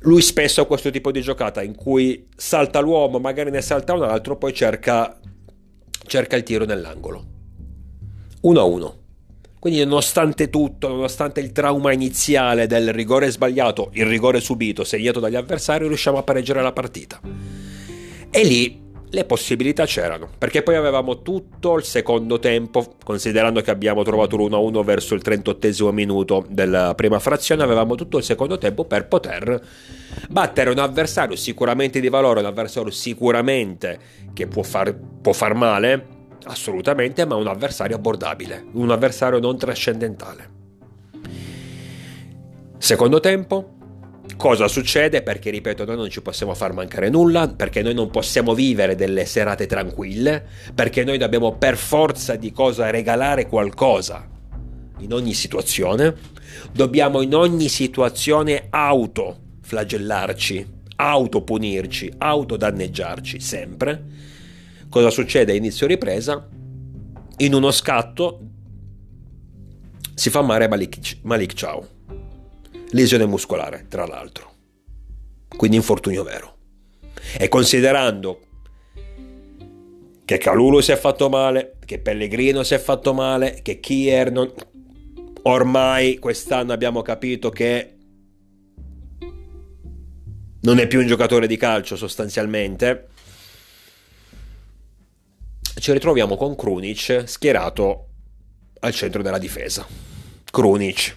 lui 0.00 0.22
spesso 0.22 0.62
ha 0.62 0.66
questo 0.66 0.90
tipo 0.90 1.12
di 1.12 1.20
giocata 1.20 1.62
in 1.62 1.74
cui 1.74 2.28
salta 2.34 2.80
l'uomo, 2.80 3.18
magari 3.18 3.50
ne 3.50 3.60
salta 3.60 3.92
un 3.92 4.02
altro, 4.02 4.36
poi 4.36 4.52
cerca, 4.54 5.20
cerca 6.06 6.36
il 6.36 6.42
tiro 6.42 6.64
nell'angolo. 6.64 7.24
1-1. 8.42 9.01
Quindi 9.62 9.84
nonostante 9.84 10.50
tutto, 10.50 10.88
nonostante 10.88 11.38
il 11.38 11.52
trauma 11.52 11.92
iniziale 11.92 12.66
del 12.66 12.92
rigore 12.92 13.30
sbagliato, 13.30 13.90
il 13.92 14.06
rigore 14.06 14.40
subito, 14.40 14.82
segnato 14.82 15.20
dagli 15.20 15.36
avversari, 15.36 15.86
riusciamo 15.86 16.18
a 16.18 16.24
pareggiare 16.24 16.60
la 16.62 16.72
partita. 16.72 17.20
E 18.28 18.42
lì 18.42 18.82
le 19.08 19.24
possibilità 19.24 19.86
c'erano, 19.86 20.28
perché 20.36 20.64
poi 20.64 20.74
avevamo 20.74 21.22
tutto 21.22 21.76
il 21.76 21.84
secondo 21.84 22.40
tempo, 22.40 22.96
considerando 23.04 23.60
che 23.60 23.70
abbiamo 23.70 24.02
trovato 24.02 24.36
l'1-1 24.36 24.82
verso 24.82 25.14
il 25.14 25.22
38 25.22 25.92
minuto 25.92 26.44
della 26.48 26.96
prima 26.96 27.20
frazione, 27.20 27.62
avevamo 27.62 27.94
tutto 27.94 28.18
il 28.18 28.24
secondo 28.24 28.58
tempo 28.58 28.84
per 28.84 29.06
poter 29.06 29.64
battere 30.28 30.70
un 30.70 30.80
avversario 30.80 31.36
sicuramente 31.36 32.00
di 32.00 32.08
valore, 32.08 32.40
un 32.40 32.46
avversario 32.46 32.90
sicuramente 32.90 33.96
che 34.32 34.48
può 34.48 34.64
far, 34.64 34.92
può 35.20 35.32
far 35.32 35.54
male, 35.54 36.21
assolutamente, 36.44 37.24
ma 37.24 37.36
un 37.36 37.46
avversario 37.46 37.96
abbordabile, 37.96 38.64
un 38.72 38.90
avversario 38.90 39.38
non 39.38 39.56
trascendentale. 39.56 40.60
Secondo 42.78 43.20
tempo, 43.20 43.76
cosa 44.36 44.66
succede? 44.68 45.22
Perché, 45.22 45.50
ripeto, 45.50 45.84
noi 45.84 45.96
non 45.96 46.10
ci 46.10 46.20
possiamo 46.20 46.54
far 46.54 46.72
mancare 46.72 47.08
nulla, 47.10 47.48
perché 47.48 47.82
noi 47.82 47.94
non 47.94 48.10
possiamo 48.10 48.54
vivere 48.54 48.94
delle 48.94 49.24
serate 49.24 49.66
tranquille, 49.66 50.44
perché 50.74 51.04
noi 51.04 51.18
dobbiamo 51.18 51.56
per 51.56 51.76
forza 51.76 52.34
di 52.34 52.50
cosa 52.50 52.90
regalare 52.90 53.46
qualcosa 53.46 54.28
in 54.98 55.12
ogni 55.12 55.32
situazione, 55.32 56.14
dobbiamo 56.72 57.20
in 57.22 57.34
ogni 57.34 57.68
situazione 57.68 58.66
autoflagellarci, 58.70 60.66
autopunirci, 60.96 62.12
autodanneggiarci 62.18 63.40
sempre 63.40 64.30
Cosa 64.92 65.08
succede 65.08 65.52
a 65.52 65.54
inizio 65.54 65.86
ripresa? 65.86 66.46
In 67.38 67.54
uno 67.54 67.70
scatto 67.70 68.40
si 70.14 70.28
fa 70.28 70.42
male 70.42 70.68
Malik, 70.68 71.20
Malik 71.22 71.54
Ciao. 71.54 71.88
Lesione 72.90 73.24
muscolare, 73.24 73.86
tra 73.88 74.04
l'altro. 74.04 74.52
Quindi 75.56 75.78
infortunio 75.78 76.22
vero. 76.22 76.56
E 77.38 77.48
considerando 77.48 78.40
che 80.26 80.36
Calulu 80.36 80.80
si 80.80 80.92
è 80.92 80.96
fatto 80.96 81.30
male, 81.30 81.76
che 81.86 81.98
Pellegrino 81.98 82.62
si 82.62 82.74
è 82.74 82.78
fatto 82.78 83.14
male, 83.14 83.60
che 83.62 83.80
Kier 83.80 84.30
non... 84.30 84.52
Ormai 85.44 86.18
quest'anno 86.18 86.74
abbiamo 86.74 87.00
capito 87.00 87.48
che 87.48 87.96
non 90.60 90.78
è 90.78 90.86
più 90.86 91.00
un 91.00 91.06
giocatore 91.06 91.46
di 91.46 91.56
calcio 91.56 91.96
sostanzialmente 91.96 93.06
ci 95.82 95.90
ritroviamo 95.90 96.36
con 96.36 96.54
Krunic 96.54 97.24
schierato 97.26 98.06
al 98.78 98.92
centro 98.92 99.20
della 99.20 99.38
difesa. 99.38 99.84
Krunic. 100.48 101.16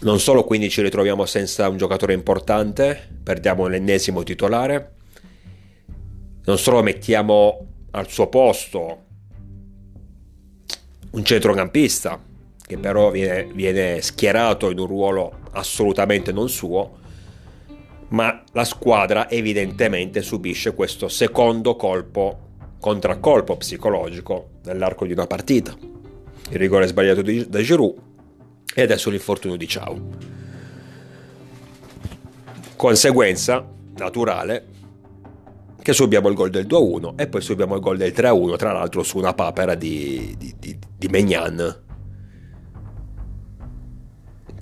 Non 0.00 0.20
solo 0.20 0.44
quindi 0.44 0.68
ci 0.68 0.82
ritroviamo 0.82 1.24
senza 1.24 1.66
un 1.70 1.78
giocatore 1.78 2.12
importante, 2.12 3.08
perdiamo 3.22 3.68
l'ennesimo 3.68 4.22
titolare, 4.22 4.96
non 6.44 6.58
solo 6.58 6.82
mettiamo 6.82 7.68
al 7.92 8.10
suo 8.10 8.26
posto 8.28 9.04
un 11.12 11.24
centrocampista 11.24 12.22
che 12.66 12.76
però 12.76 13.10
viene, 13.10 13.50
viene 13.54 14.02
schierato 14.02 14.68
in 14.68 14.78
un 14.78 14.86
ruolo 14.86 15.38
assolutamente 15.52 16.32
non 16.32 16.50
suo, 16.50 17.00
ma 18.12 18.42
la 18.52 18.64
squadra 18.64 19.28
evidentemente 19.28 20.22
subisce 20.22 20.74
questo 20.74 21.08
secondo 21.08 21.76
colpo, 21.76 22.50
contraccolpo 22.78 23.56
psicologico 23.56 24.50
nell'arco 24.64 25.06
di 25.06 25.12
una 25.12 25.26
partita. 25.26 25.74
Il 26.50 26.58
rigore 26.58 26.86
sbagliato 26.86 27.22
da 27.22 27.60
Giroud 27.60 27.96
e 28.74 28.82
adesso 28.82 29.10
l'infortunio 29.10 29.56
di 29.56 29.66
Ciao. 29.66 30.00
Conseguenza 32.76 33.66
naturale 33.96 34.66
che 35.80 35.92
subiamo 35.92 36.28
il 36.28 36.34
gol 36.34 36.50
del 36.50 36.66
2-1 36.66 37.14
e 37.16 37.26
poi 37.28 37.40
subiamo 37.40 37.74
il 37.74 37.80
gol 37.80 37.96
del 37.96 38.12
3-1, 38.12 38.56
tra 38.56 38.72
l'altro 38.72 39.02
su 39.02 39.18
una 39.18 39.32
papera 39.32 39.74
di, 39.74 40.34
di, 40.36 40.54
di, 40.58 40.78
di 40.96 41.08
Megnan 41.08 41.80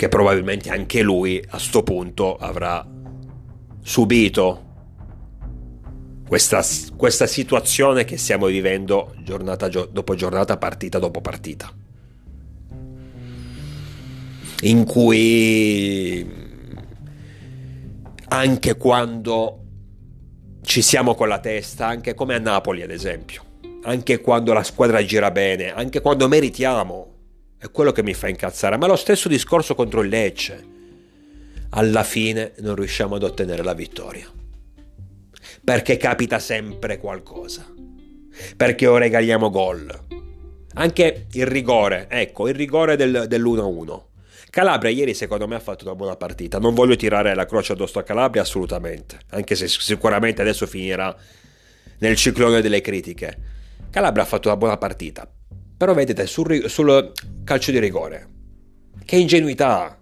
che 0.00 0.08
probabilmente 0.08 0.70
anche 0.70 1.02
lui 1.02 1.44
a 1.50 1.58
sto 1.58 1.82
punto 1.82 2.36
avrà 2.36 2.86
subito 3.82 4.68
questa, 6.26 6.64
questa 6.96 7.26
situazione 7.26 8.04
che 8.04 8.16
stiamo 8.16 8.46
vivendo 8.46 9.14
giornata 9.22 9.68
dopo 9.68 10.14
giornata, 10.14 10.56
partita 10.56 10.98
dopo 10.98 11.20
partita, 11.20 11.72
in 14.62 14.84
cui 14.84 16.38
anche 18.28 18.76
quando 18.76 19.64
ci 20.62 20.82
siamo 20.82 21.16
con 21.16 21.26
la 21.26 21.40
testa, 21.40 21.86
anche 21.86 22.14
come 22.14 22.36
a 22.36 22.38
Napoli 22.38 22.82
ad 22.82 22.90
esempio, 22.90 23.42
anche 23.82 24.20
quando 24.20 24.52
la 24.52 24.62
squadra 24.62 25.04
gira 25.04 25.32
bene, 25.32 25.72
anche 25.72 26.00
quando 26.00 26.28
meritiamo, 26.28 27.14
è 27.58 27.70
quello 27.72 27.90
che 27.90 28.04
mi 28.04 28.14
fa 28.14 28.28
incazzare, 28.28 28.76
ma 28.76 28.86
lo 28.86 28.94
stesso 28.94 29.28
discorso 29.28 29.74
contro 29.74 30.00
il 30.02 30.08
Lecce 30.08 30.78
alla 31.70 32.02
fine 32.02 32.52
non 32.58 32.74
riusciamo 32.74 33.16
ad 33.16 33.22
ottenere 33.22 33.62
la 33.62 33.74
vittoria. 33.74 34.26
Perché 35.62 35.96
capita 35.96 36.38
sempre 36.38 36.98
qualcosa. 36.98 37.66
Perché 38.56 38.86
o 38.86 38.96
regaliamo 38.96 39.50
gol. 39.50 40.06
Anche 40.74 41.26
il 41.32 41.46
rigore, 41.46 42.06
ecco, 42.08 42.48
il 42.48 42.54
rigore 42.54 42.96
del, 42.96 43.26
dell'1-1. 43.28 44.08
Calabria 44.50 44.90
ieri 44.90 45.14
secondo 45.14 45.46
me 45.46 45.54
ha 45.54 45.60
fatto 45.60 45.84
una 45.84 45.94
buona 45.94 46.16
partita. 46.16 46.58
Non 46.58 46.74
voglio 46.74 46.96
tirare 46.96 47.34
la 47.34 47.46
croce 47.46 47.72
addosso 47.72 47.98
a 47.98 48.02
Calabria 48.02 48.42
assolutamente, 48.42 49.18
anche 49.30 49.54
se 49.54 49.68
sicuramente 49.68 50.42
adesso 50.42 50.66
finirà 50.66 51.14
nel 51.98 52.16
ciclone 52.16 52.60
delle 52.60 52.80
critiche. 52.80 53.38
Calabria 53.90 54.24
ha 54.24 54.26
fatto 54.26 54.48
una 54.48 54.56
buona 54.56 54.76
partita. 54.76 55.28
Però 55.76 55.94
vedete 55.94 56.26
sul, 56.26 56.68
sul 56.68 57.12
calcio 57.44 57.70
di 57.70 57.78
rigore. 57.78 58.28
Che 59.04 59.16
ingenuità! 59.16 59.99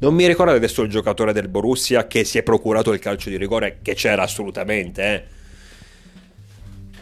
Non 0.00 0.14
mi 0.14 0.26
ricordo 0.28 0.52
adesso 0.52 0.82
il 0.82 0.90
giocatore 0.90 1.32
del 1.32 1.48
Borussia 1.48 2.06
che 2.06 2.22
si 2.22 2.38
è 2.38 2.44
procurato 2.44 2.92
il 2.92 3.00
calcio 3.00 3.30
di 3.30 3.36
rigore, 3.36 3.78
che 3.82 3.94
c'era 3.94 4.22
assolutamente, 4.22 5.02
eh. 5.02 5.24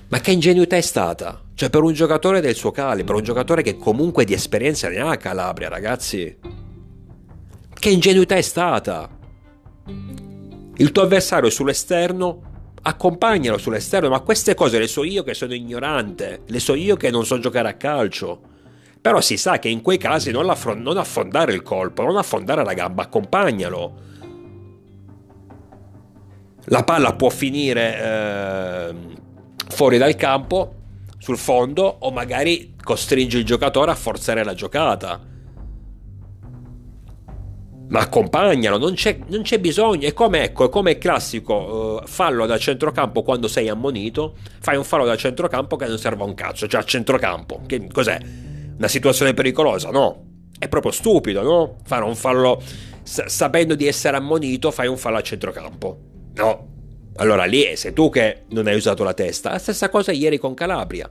Ma 0.08 0.20
che 0.20 0.30
ingenuità 0.30 0.76
è 0.76 0.80
stata? 0.80 1.42
Cioè, 1.54 1.68
per 1.68 1.82
un 1.82 1.92
giocatore 1.92 2.40
del 2.40 2.54
suo 2.54 2.70
calibro, 2.70 3.16
un 3.16 3.22
giocatore 3.22 3.62
che 3.62 3.76
comunque 3.76 4.24
di 4.24 4.32
esperienza 4.32 4.88
ne 4.88 4.98
ha 4.98 5.10
a 5.10 5.16
Calabria, 5.16 5.68
ragazzi. 5.68 6.38
Che 7.74 7.90
ingenuità 7.90 8.36
è 8.36 8.42
stata? 8.42 9.10
Il 10.76 10.92
tuo 10.92 11.02
avversario 11.02 11.50
sull'esterno, 11.50 12.70
accompagnalo 12.82 13.58
sull'esterno, 13.58 14.08
ma 14.08 14.20
queste 14.20 14.54
cose 14.54 14.78
le 14.78 14.86
so 14.86 15.04
io 15.04 15.22
che 15.22 15.34
sono 15.34 15.52
ignorante, 15.52 16.42
le 16.46 16.60
so 16.60 16.74
io 16.74 16.96
che 16.96 17.10
non 17.10 17.26
so 17.26 17.38
giocare 17.38 17.68
a 17.68 17.74
calcio. 17.74 18.54
Però 19.06 19.20
si 19.20 19.36
sa 19.36 19.60
che 19.60 19.68
in 19.68 19.82
quei 19.82 19.98
casi 19.98 20.32
non, 20.32 20.52
non 20.78 20.96
affondare 20.96 21.52
il 21.52 21.62
colpo, 21.62 22.02
non 22.02 22.16
affondare 22.16 22.64
la 22.64 22.72
gamba, 22.72 23.04
accompagnalo. 23.04 23.94
La 26.64 26.82
palla 26.82 27.14
può 27.14 27.28
finire 27.28 28.02
eh, 28.02 28.94
fuori 29.68 29.96
dal 29.98 30.16
campo, 30.16 30.74
sul 31.18 31.38
fondo, 31.38 31.98
o 32.00 32.10
magari 32.10 32.74
costringe 32.82 33.38
il 33.38 33.44
giocatore 33.44 33.92
a 33.92 33.94
forzare 33.94 34.42
la 34.42 34.54
giocata. 34.54 35.20
ma 37.88 38.00
accompagnalo, 38.00 38.76
non 38.76 38.94
c'è, 38.94 39.20
non 39.28 39.42
c'è 39.42 39.60
bisogno. 39.60 40.08
È 40.08 40.12
come, 40.12 40.42
ecco, 40.42 40.64
è 40.64 40.68
come 40.68 40.90
il 40.90 40.98
classico 40.98 42.00
uh, 42.02 42.06
fallo 42.08 42.44
da 42.44 42.58
centrocampo 42.58 43.22
quando 43.22 43.46
sei 43.46 43.68
ammonito. 43.68 44.34
Fai 44.58 44.76
un 44.76 44.82
fallo 44.82 45.04
da 45.04 45.16
centrocampo 45.16 45.76
che 45.76 45.86
non 45.86 45.96
serve 45.96 46.24
a 46.24 46.26
un 46.26 46.34
cazzo, 46.34 46.66
cioè 46.66 46.80
a 46.80 46.84
centrocampo. 46.84 47.60
Che 47.66 47.86
cos'è? 47.86 48.54
Una 48.76 48.88
situazione 48.88 49.34
pericolosa? 49.34 49.90
No. 49.90 50.24
È 50.58 50.68
proprio 50.68 50.92
stupido, 50.92 51.42
no? 51.42 51.76
Fare 51.84 52.04
un 52.04 52.14
fallo 52.14 52.62
sapendo 53.02 53.74
di 53.74 53.86
essere 53.86 54.16
ammonito, 54.16 54.70
fai 54.70 54.88
un 54.88 54.96
fallo 54.96 55.16
a 55.16 55.22
centrocampo. 55.22 55.98
No. 56.34 56.74
Allora 57.16 57.44
lì 57.44 57.74
sei 57.76 57.92
tu 57.92 58.10
che 58.10 58.42
non 58.50 58.66
hai 58.66 58.76
usato 58.76 59.04
la 59.04 59.14
testa. 59.14 59.50
La 59.50 59.58
stessa 59.58 59.88
cosa 59.88 60.12
ieri 60.12 60.38
con 60.38 60.54
Calabria. 60.54 61.08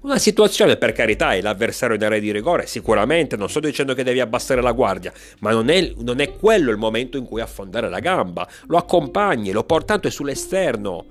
Una 0.00 0.18
situazione, 0.18 0.76
per 0.76 0.92
carità, 0.92 1.34
è 1.34 1.40
l'avversario 1.40 1.96
in 1.96 2.04
area 2.04 2.20
di 2.20 2.30
rigore, 2.30 2.66
sicuramente, 2.66 3.36
non 3.36 3.48
sto 3.48 3.58
dicendo 3.58 3.94
che 3.94 4.04
devi 4.04 4.20
abbassare 4.20 4.62
la 4.62 4.70
guardia, 4.70 5.12
ma 5.40 5.50
non 5.50 5.68
è, 5.68 5.92
non 5.98 6.20
è 6.20 6.36
quello 6.36 6.70
il 6.70 6.76
momento 6.76 7.18
in 7.18 7.24
cui 7.24 7.40
affondare 7.40 7.90
la 7.90 7.98
gamba. 7.98 8.48
Lo 8.68 8.76
accompagni, 8.76 9.50
lo 9.50 9.64
porti 9.64 9.86
tanto 9.86 10.06
è 10.06 10.10
sull'esterno, 10.10 11.04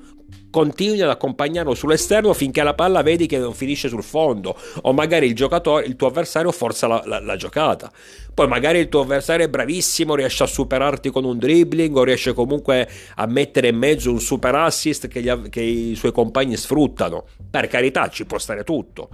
continui 0.49 1.01
ad 1.01 1.09
accompagnarlo 1.09 1.75
sull'esterno 1.75 2.33
finché 2.33 2.63
la 2.63 2.73
palla 2.73 3.01
vedi 3.01 3.27
che 3.27 3.37
non 3.37 3.53
finisce 3.53 3.89
sul 3.89 4.03
fondo 4.03 4.57
o 4.81 4.93
magari 4.93 5.27
il 5.27 5.35
giocatore, 5.35 5.85
il 5.85 5.95
tuo 5.95 6.07
avversario 6.07 6.51
forza 6.51 6.87
la, 6.87 7.03
la, 7.05 7.19
la, 7.19 7.35
giocata. 7.35 7.91
Poi 8.33 8.47
magari 8.47 8.79
il 8.79 8.89
tuo 8.89 9.01
avversario 9.01 9.45
è 9.45 9.49
bravissimo 9.49 10.15
riesce 10.15 10.43
a 10.43 10.47
superarti 10.47 11.09
con 11.11 11.25
un 11.25 11.37
dribbling 11.37 11.95
o 11.95 12.03
riesce 12.03 12.33
comunque 12.33 12.89
a 13.15 13.25
mettere 13.27 13.69
in 13.69 13.77
mezzo 13.77 14.11
un 14.11 14.19
super 14.19 14.55
assist 14.55 15.07
che, 15.07 15.21
gli, 15.21 15.49
che 15.49 15.61
i 15.61 15.95
suoi 15.95 16.11
compagni 16.11 16.55
sfruttano. 16.55 17.25
Per 17.49 17.67
carità 17.67 18.09
ci 18.09 18.25
può 18.25 18.37
stare 18.37 18.63
tutto. 18.63 19.09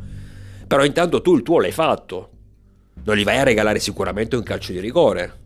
Però 0.68 0.84
intanto 0.84 1.22
tu 1.22 1.36
il 1.36 1.44
tuo 1.44 1.60
l'hai 1.60 1.72
fatto. 1.72 2.30
Non 3.04 3.18
gli 3.18 3.24
vai 3.24 3.38
a 3.38 3.44
regalare 3.44 3.80
sicuramente 3.80 4.36
un 4.36 4.44
calcio 4.44 4.72
di 4.72 4.80
rigore. 4.80 5.42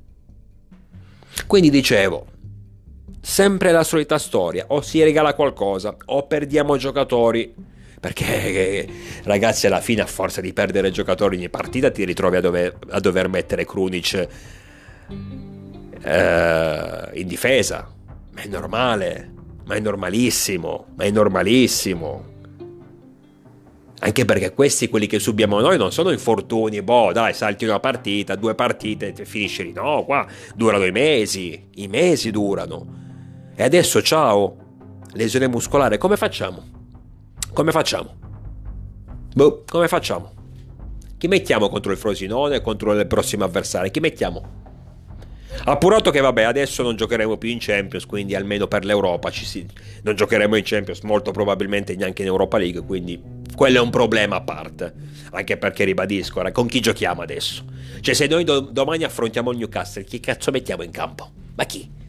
Quindi 1.46 1.70
dicevo 1.70 2.36
sempre 3.28 3.74
la 3.74 3.84
solita 3.84 4.18
storia, 4.18 4.68
o 4.70 4.80
si 4.80 5.04
regala 5.04 5.34
qualcosa, 5.34 5.98
o 6.06 6.26
perdiamo 6.26 6.78
giocatori. 6.78 7.54
Perché 8.00 8.88
ragazzi 9.24 9.68
alla 9.68 9.82
fine 9.82 10.02
a 10.02 10.06
forza 10.06 10.40
di 10.40 10.54
perdere 10.54 10.92
giocatori 10.92 11.36
ogni 11.36 11.50
partita 11.50 11.92
ti 11.92 12.06
ritrovi 12.06 12.38
a 12.38 12.42
dover, 12.42 12.78
a 12.90 13.00
dover 13.02 13.28
mettere 13.28 13.66
Krunic 13.66 14.28
eh, 16.04 17.10
in 17.14 17.28
difesa. 17.28 17.92
Ma 18.32 18.42
è 18.42 18.48
normale, 18.48 19.34
ma 19.66 19.76
è 19.76 19.80
normalissimo, 19.82 20.86
ma 20.96 21.04
è 21.04 21.12
normalissimo. 21.12 22.36
Anche 24.00 24.26
perché 24.26 24.54
questi, 24.54 24.88
quelli 24.88 25.08
che 25.08 25.20
subiamo 25.20 25.60
noi, 25.60 25.78
non 25.78 25.92
sono 25.92 26.12
infortuni, 26.12 26.82
boh, 26.82 27.12
dai, 27.12 27.34
salti 27.34 27.66
una 27.66 27.82
partita, 27.82 28.36
due 28.36 28.56
partite 28.56 29.14
e 29.14 29.26
finisci 29.26 29.64
lì. 29.64 29.74
No, 29.74 30.06
qua 30.06 30.26
durano 30.56 30.86
i 30.86 30.92
mesi, 30.92 31.68
i 31.76 31.88
mesi 31.88 32.32
durano. 32.32 33.06
E 33.60 33.64
adesso 33.64 34.04
ciao, 34.04 34.56
lesione 35.14 35.48
muscolare, 35.48 35.98
come 35.98 36.16
facciamo? 36.16 36.64
Come 37.54 37.72
facciamo? 37.72 38.16
Boh, 39.34 39.64
come 39.68 39.88
facciamo? 39.88 40.32
Chi 41.18 41.28
mettiamo 41.28 41.68
contro 41.68 41.92
il 41.92 41.98
Frosinone, 41.98 42.62
contro 42.62 42.94
le 42.94 43.08
prossime 43.08 43.46
avversarie? 43.46 43.90
Chi 43.90 44.00
mettiamo? 44.00 44.66
Appurato 45.64 46.12
che 46.12 46.22
vabbè, 46.22 46.44
adesso 46.44 46.84
non 46.84 46.96
giocheremo 46.96 47.38
più 47.38 47.50
in 47.50 47.58
Champions, 47.60 48.06
quindi 48.06 48.36
almeno 48.36 48.68
per 48.68 48.86
l'Europa 48.86 49.32
si... 49.32 49.66
non 50.04 50.14
giocheremo 50.14 50.56
in 50.56 50.64
Champions, 50.64 51.00
molto 51.02 51.32
probabilmente 51.32 51.96
neanche 51.96 52.22
in 52.22 52.28
Europa 52.28 52.60
League, 52.60 52.84
quindi 52.84 53.20
quello 53.56 53.80
è 53.80 53.82
un 53.82 53.90
problema 53.90 54.36
a 54.36 54.42
parte. 54.42 54.94
Anche 55.32 55.58
perché 55.58 55.84
ribadisco, 55.84 56.44
con 56.52 56.68
chi 56.68 56.80
giochiamo 56.80 57.24
adesso? 57.24 57.66
Cioè 58.02 58.14
se 58.14 58.28
noi 58.28 58.44
do- 58.44 58.60
domani 58.60 59.04
affrontiamo 59.04 59.50
il 59.50 59.58
Newcastle, 59.58 60.04
chi 60.04 60.20
cazzo 60.20 60.52
mettiamo 60.52 60.84
in 60.84 60.92
campo? 60.92 61.32
Ma 61.56 61.64
chi? 61.64 62.06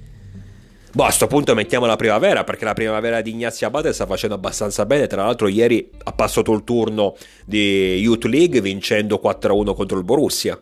Boh, 0.90 1.02
a 1.02 1.06
questo 1.06 1.26
punto 1.26 1.54
mettiamo 1.54 1.84
la 1.84 1.96
primavera, 1.96 2.44
perché 2.44 2.64
la 2.64 2.72
primavera 2.72 3.20
di 3.20 3.30
Ignazio 3.30 3.66
Abate 3.66 3.92
sta 3.92 4.06
facendo 4.06 4.34
abbastanza 4.34 4.86
bene. 4.86 5.06
Tra 5.06 5.22
l'altro, 5.22 5.46
ieri 5.46 5.90
ha 6.04 6.12
passato 6.12 6.52
il 6.52 6.64
turno 6.64 7.14
di 7.44 7.96
Youth 7.96 8.24
League 8.24 8.60
vincendo 8.62 9.20
4-1 9.22 9.74
contro 9.74 9.98
il 9.98 10.04
Borussia. 10.04 10.58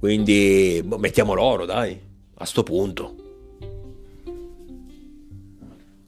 Quindi 0.00 0.80
boh, 0.84 0.98
mettiamo 0.98 1.32
loro, 1.32 1.64
dai, 1.64 1.98
a 2.34 2.44
sto 2.44 2.64
punto. 2.64 3.14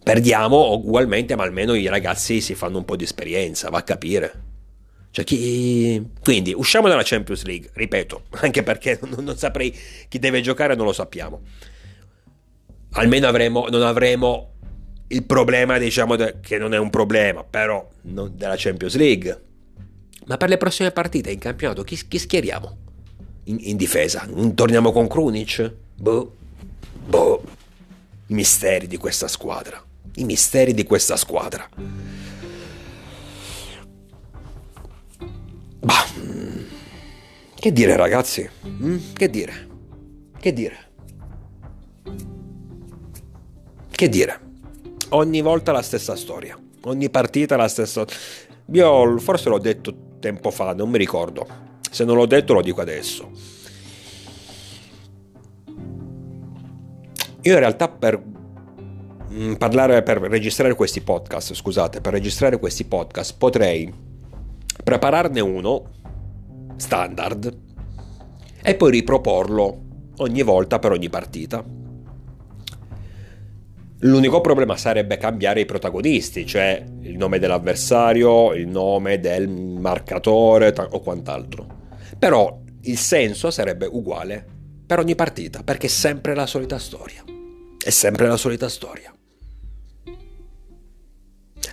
Perdiamo 0.02 0.72
ugualmente, 0.72 1.36
ma 1.36 1.44
almeno 1.44 1.74
i 1.74 1.86
ragazzi 1.86 2.40
si 2.40 2.56
fanno 2.56 2.78
un 2.78 2.84
po' 2.84 2.96
di 2.96 3.04
esperienza, 3.04 3.70
va 3.70 3.78
a 3.78 3.82
capire. 3.82 4.48
Cioè, 5.12 5.24
chi... 5.24 6.04
Quindi 6.20 6.52
usciamo 6.52 6.88
dalla 6.88 7.02
Champions 7.04 7.44
League, 7.44 7.70
ripeto, 7.72 8.22
anche 8.42 8.64
perché 8.64 8.98
non 9.18 9.36
saprei 9.36 9.72
chi 10.08 10.18
deve 10.18 10.40
giocare, 10.40 10.74
non 10.74 10.86
lo 10.86 10.92
sappiamo 10.92 11.42
almeno 12.92 13.26
avremo, 13.26 13.66
non 13.68 13.82
avremo 13.82 14.50
il 15.08 15.24
problema, 15.24 15.78
diciamo, 15.78 16.16
che 16.40 16.58
non 16.58 16.74
è 16.74 16.78
un 16.78 16.90
problema, 16.90 17.44
però 17.44 17.88
della 18.00 18.54
Champions 18.56 18.96
League. 18.96 19.42
Ma 20.26 20.36
per 20.36 20.48
le 20.48 20.56
prossime 20.56 20.92
partite 20.92 21.30
in 21.30 21.38
campionato 21.38 21.82
chi, 21.82 21.98
chi 22.06 22.18
schieriamo? 22.18 22.76
In, 23.44 23.56
in, 23.60 23.76
difesa? 23.76 24.28
Torniamo 24.54 24.92
con 24.92 25.08
Krunic? 25.08 25.72
Boh. 25.96 26.36
Boh. 27.06 27.42
I 28.26 28.34
misteri 28.34 28.86
di 28.86 28.96
questa 28.96 29.26
squadra. 29.26 29.82
I 30.14 30.24
misteri 30.24 30.72
di 30.72 30.84
questa 30.84 31.16
squadra. 31.16 31.68
Bah. 35.80 36.06
Che 37.54 37.72
dire 37.72 37.96
ragazzi? 37.96 38.48
Mm? 38.66 38.98
Che 39.12 39.28
dire? 39.28 39.68
Che 40.38 40.52
dire? 40.52 40.89
Che 44.00 44.08
dire? 44.08 44.40
Ogni 45.10 45.42
volta 45.42 45.72
la 45.72 45.82
stessa 45.82 46.16
storia. 46.16 46.58
Ogni 46.84 47.10
partita 47.10 47.56
la 47.56 47.68
stessa. 47.68 48.02
Io 48.72 49.18
forse 49.18 49.50
l'ho 49.50 49.58
detto 49.58 49.94
tempo 50.20 50.50
fa, 50.50 50.72
non 50.72 50.88
mi 50.88 50.96
ricordo. 50.96 51.46
Se 51.90 52.04
non 52.04 52.16
l'ho 52.16 52.24
detto 52.24 52.54
lo 52.54 52.62
dico 52.62 52.80
adesso. 52.80 53.30
Io 57.42 57.52
in 57.52 57.58
realtà 57.58 57.88
per 57.88 58.18
mm, 59.30 59.52
parlare, 59.56 60.02
per 60.02 60.16
registrare 60.16 60.74
questi 60.74 61.02
podcast, 61.02 61.52
scusate, 61.52 62.00
per 62.00 62.14
registrare 62.14 62.58
questi 62.58 62.86
podcast 62.86 63.36
potrei 63.36 63.92
prepararne 64.82 65.40
uno 65.40 65.84
standard 66.76 67.54
e 68.62 68.74
poi 68.76 68.90
riproporlo 68.92 69.80
ogni 70.16 70.40
volta 70.40 70.78
per 70.78 70.92
ogni 70.92 71.10
partita 71.10 71.79
L'unico 74.02 74.40
problema 74.40 74.78
sarebbe 74.78 75.18
cambiare 75.18 75.60
i 75.60 75.66
protagonisti, 75.66 76.46
cioè 76.46 76.82
il 77.02 77.18
nome 77.18 77.38
dell'avversario, 77.38 78.54
il 78.54 78.66
nome 78.66 79.20
del 79.20 79.46
marcatore 79.46 80.74
o 80.90 81.00
quant'altro. 81.00 81.66
Però 82.18 82.62
il 82.82 82.96
senso 82.96 83.50
sarebbe 83.50 83.84
uguale 83.84 84.42
per 84.86 85.00
ogni 85.00 85.14
partita, 85.14 85.62
perché 85.62 85.86
è 85.86 85.90
sempre 85.90 86.34
la 86.34 86.46
solita 86.46 86.78
storia. 86.78 87.22
È 87.82 87.90
sempre 87.90 88.26
la 88.26 88.38
solita 88.38 88.70
storia. 88.70 89.12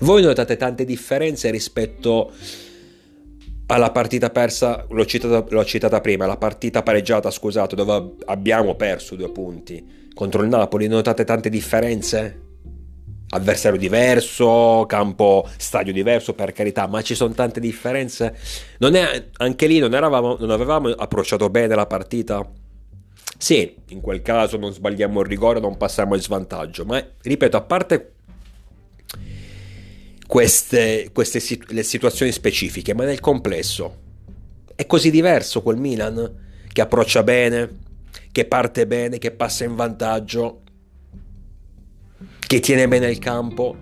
Voi 0.01 0.21
notate 0.21 0.57
tante 0.57 0.83
differenze 0.83 1.49
rispetto 1.49 2.33
alla 3.67 3.91
partita 3.91 4.29
persa, 4.31 4.85
l'ho 4.89 5.05
citata, 5.05 5.45
l'ho 5.47 5.65
citata 5.65 6.01
prima, 6.01 6.25
la 6.25 6.37
partita 6.37 6.83
pareggiata, 6.83 7.31
scusate, 7.31 7.75
dove 7.75 8.15
abbiamo 8.25 8.75
perso 8.75 9.15
due 9.15 9.31
punti 9.31 10.06
contro 10.17 10.41
il 10.41 10.49
Napoli, 10.49 10.87
notate 10.87 11.23
tante 11.23 11.49
differenze? 11.49 12.41
Avversario 13.29 13.77
diverso, 13.77 14.85
campo, 14.87 15.47
stadio 15.57 15.93
diverso, 15.93 16.33
per 16.33 16.51
carità, 16.53 16.87
ma 16.87 17.01
ci 17.01 17.13
sono 17.13 17.33
tante 17.33 17.59
differenze. 17.59 18.35
È, 18.79 19.25
anche 19.37 19.67
lì 19.67 19.79
non, 19.79 19.93
eravamo, 19.93 20.37
non 20.39 20.49
avevamo 20.49 20.89
approcciato 20.89 21.49
bene 21.49 21.75
la 21.75 21.85
partita. 21.85 22.45
Sì, 23.37 23.75
in 23.89 24.01
quel 24.01 24.21
caso 24.21 24.57
non 24.57 24.73
sbagliamo 24.73 25.21
il 25.21 25.27
rigore, 25.27 25.59
non 25.59 25.77
passiamo 25.77 26.15
in 26.15 26.21
svantaggio, 26.21 26.83
ma 26.85 27.01
ripeto, 27.21 27.55
a 27.55 27.61
parte 27.61 28.13
queste, 30.25 31.11
queste 31.13 31.41
le 31.67 31.83
situazioni 31.83 32.31
specifiche, 32.31 32.95
ma 32.95 33.03
nel 33.03 33.19
complesso 33.19 34.05
è 34.75 34.85
così 34.85 35.11
diverso 35.11 35.61
quel 35.61 35.77
Milan 35.77 36.45
che 36.71 36.81
approccia 36.81 37.23
bene, 37.23 37.85
che 38.31 38.45
parte 38.45 38.87
bene, 38.87 39.17
che 39.17 39.31
passa 39.31 39.63
in 39.63 39.75
vantaggio, 39.75 40.61
che 42.39 42.59
tiene 42.59 42.87
bene 42.87 43.09
il 43.09 43.19
campo 43.19 43.75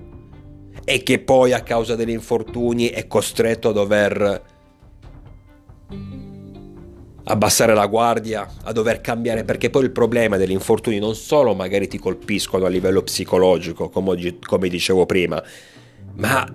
e 0.84 1.04
che 1.04 1.20
poi 1.20 1.54
a 1.54 1.62
causa 1.62 1.96
degli 1.96 2.10
infortuni 2.12 2.88
è 2.88 3.08
costretto 3.08 3.70
a 3.70 3.74
dover 3.74 4.44
abbassare 7.28 7.74
la 7.74 7.88
guardia, 7.88 8.48
a 8.64 8.72
dover 8.72 9.02
cambiare, 9.02 9.44
perché 9.44 9.70
poi 9.70 9.84
il 9.84 9.92
problema 9.92 10.38
degli 10.38 10.52
infortuni 10.52 11.00
non 11.00 11.16
solo 11.16 11.56
magari 11.56 11.88
ti 11.88 11.98
colpiscono 11.98 12.66
a 12.66 12.70
livello 12.70 13.02
psicologico, 13.02 13.90
come, 13.90 14.70
dicevo 14.70 15.06
prima, 15.06 15.42
ma 16.16 16.48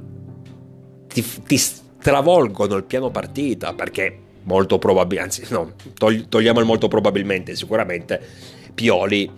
ti, 1.08 1.24
ti 1.46 1.56
stravolgono 1.56 2.76
il 2.76 2.84
piano 2.84 3.10
partita, 3.10 3.74
perché 3.74 4.19
molto 4.44 4.78
probabilmente, 4.78 5.42
anzi 5.42 5.52
no, 5.52 5.72
togliamo 6.28 6.60
il 6.60 6.66
molto 6.66 6.88
probabilmente, 6.88 7.54
sicuramente 7.54 8.20
Pioli 8.74 9.30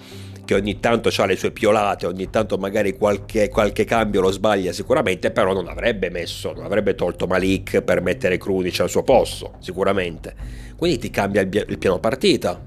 che 0.44 0.54
ogni 0.54 0.80
tanto 0.80 1.10
ha 1.16 1.24
le 1.24 1.36
sue 1.36 1.50
piolate, 1.50 2.06
ogni 2.06 2.28
tanto 2.28 2.58
magari 2.58 2.96
qualche, 2.96 3.48
qualche, 3.48 3.84
cambio 3.84 4.20
lo 4.20 4.30
sbaglia 4.30 4.72
sicuramente, 4.72 5.30
però 5.30 5.52
non 5.52 5.68
avrebbe 5.68 6.10
messo, 6.10 6.52
non 6.52 6.64
avrebbe 6.64 6.94
tolto 6.94 7.26
Malik 7.26 7.80
per 7.80 8.02
mettere 8.02 8.38
Krunic 8.38 8.80
al 8.80 8.90
suo 8.90 9.02
posto, 9.02 9.54
sicuramente. 9.60 10.34
Quindi 10.76 10.98
ti 10.98 11.10
cambia 11.10 11.42
il, 11.42 11.64
il 11.68 11.78
piano 11.78 12.00
partita. 12.00 12.60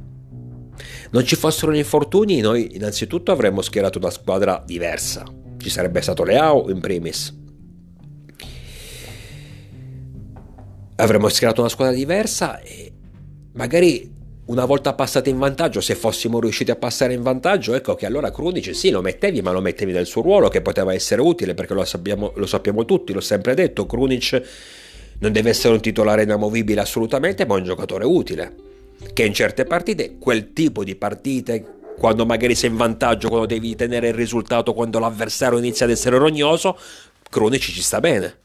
Non 1.12 1.26
ci 1.26 1.36
fossero 1.36 1.72
gli 1.72 1.78
infortuni, 1.78 2.40
noi 2.40 2.76
innanzitutto 2.76 3.32
avremmo 3.32 3.62
schierato 3.62 3.98
una 3.98 4.10
squadra 4.10 4.64
diversa. 4.66 5.24
Ci 5.58 5.70
sarebbe 5.70 6.02
stato 6.02 6.24
Leao 6.24 6.70
in 6.70 6.80
primis. 6.80 7.44
Avremmo 10.98 11.28
schierato 11.28 11.60
una 11.60 11.70
squadra 11.70 11.94
diversa 11.94 12.62
e 12.62 12.92
magari 13.54 14.10
una 14.46 14.66
volta 14.66 14.94
passati 14.94 15.30
in 15.30 15.38
vantaggio, 15.38 15.82
se 15.82 15.96
fossimo 15.96 16.40
riusciti 16.40 16.72
a 16.72 16.76
passare 16.76 17.14
in 17.14 17.22
vantaggio, 17.22 17.74
ecco 17.74 17.96
che 17.96 18.06
allora 18.06 18.32
Krunic 18.32 18.76
sì, 18.76 18.92
lo 18.92 19.02
mettevi, 19.02 19.42
ma 19.42 19.52
lo 19.52 19.60
mettevi 19.60 19.92
nel 19.92 20.06
suo 20.06 20.22
ruolo 20.22 20.50
che 20.50 20.62
poteva 20.62 20.94
essere 20.94 21.22
utile, 21.22 21.54
perché 21.54 21.74
lo 21.74 21.84
sappiamo, 21.84 22.32
lo 22.36 22.46
sappiamo 22.46 22.86
tutti, 22.86 23.12
l'ho 23.12 23.22
sempre 23.22 23.56
detto, 23.56 23.86
Krunic 23.86 24.42
non 25.20 25.32
deve 25.32 25.50
essere 25.50 25.74
un 25.74 25.82
titolare 25.82 26.24
inamovibile 26.24 26.80
assolutamente, 26.80 27.46
ma 27.46 27.56
un 27.56 27.64
giocatore 27.64 28.06
utile, 28.06 28.56
che 29.14 29.24
in 29.24 29.34
certe 29.34 29.66
partite, 29.66 30.18
quel 30.20 30.54
tipo 30.54 30.84
di 30.84 30.96
partite, 30.96 31.66
quando 31.98 32.26
magari 32.26 32.56
sei 32.56 32.70
in 32.70 32.78
vantaggio, 32.78 33.30
quando 33.30 33.48
devi 33.48 33.76
tenere 33.76 34.10
il 34.10 34.14
risultato, 34.14 34.74
quando 34.74 35.00
l'avversario 35.00 35.58
inizia 35.58 35.86
ad 35.86 35.92
essere 35.92 36.18
rognoso, 36.18 36.78
Krunic 37.30 37.62
ci 37.62 37.82
sta 37.82 38.00
bene. 38.00 38.44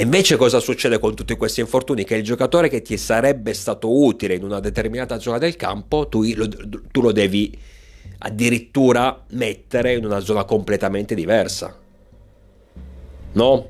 E 0.00 0.04
invece 0.04 0.36
cosa 0.36 0.60
succede 0.60 1.00
con 1.00 1.16
tutti 1.16 1.34
questi 1.34 1.58
infortuni? 1.58 2.04
Che 2.04 2.14
il 2.14 2.22
giocatore 2.22 2.68
che 2.68 2.82
ti 2.82 2.96
sarebbe 2.96 3.52
stato 3.52 4.04
utile 4.04 4.36
in 4.36 4.44
una 4.44 4.60
determinata 4.60 5.18
zona 5.18 5.38
del 5.38 5.56
campo, 5.56 6.06
tu 6.06 6.22
lo, 6.36 6.46
tu 6.46 7.00
lo 7.00 7.10
devi 7.10 7.58
addirittura 8.18 9.24
mettere 9.30 9.94
in 9.94 10.04
una 10.04 10.20
zona 10.20 10.44
completamente 10.44 11.16
diversa. 11.16 11.76
No? 13.32 13.68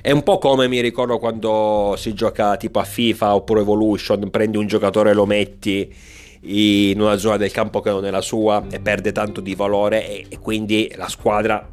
È 0.00 0.10
un 0.10 0.22
po' 0.22 0.38
come 0.38 0.66
mi 0.66 0.80
ricordo 0.80 1.18
quando 1.18 1.94
si 1.98 2.14
gioca 2.14 2.56
tipo 2.56 2.78
a 2.78 2.84
FIFA 2.84 3.34
oppure 3.34 3.60
Evolution, 3.60 4.30
prendi 4.30 4.56
un 4.56 4.66
giocatore 4.66 5.10
e 5.10 5.12
lo 5.12 5.26
metti 5.26 5.94
in 6.40 6.98
una 6.98 7.18
zona 7.18 7.36
del 7.36 7.50
campo 7.50 7.82
che 7.82 7.90
non 7.90 8.06
è 8.06 8.10
la 8.10 8.22
sua 8.22 8.64
e 8.70 8.80
perde 8.80 9.12
tanto 9.12 9.42
di 9.42 9.54
valore 9.54 10.08
e, 10.08 10.24
e 10.30 10.38
quindi 10.38 10.90
la 10.96 11.08
squadra 11.08 11.68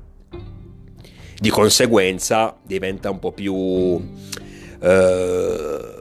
di 1.40 1.50
conseguenza 1.50 2.58
diventa 2.64 3.10
un 3.10 3.20
po' 3.20 3.32
più... 3.32 3.56
Eh, 4.82 5.98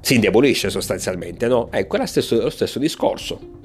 si 0.00 0.16
indebolisce 0.16 0.68
sostanzialmente, 0.68 1.48
no? 1.48 1.68
Ecco, 1.72 1.96
è 1.96 2.06
stesso, 2.06 2.42
lo 2.42 2.50
stesso 2.50 2.78
discorso. 2.78 3.62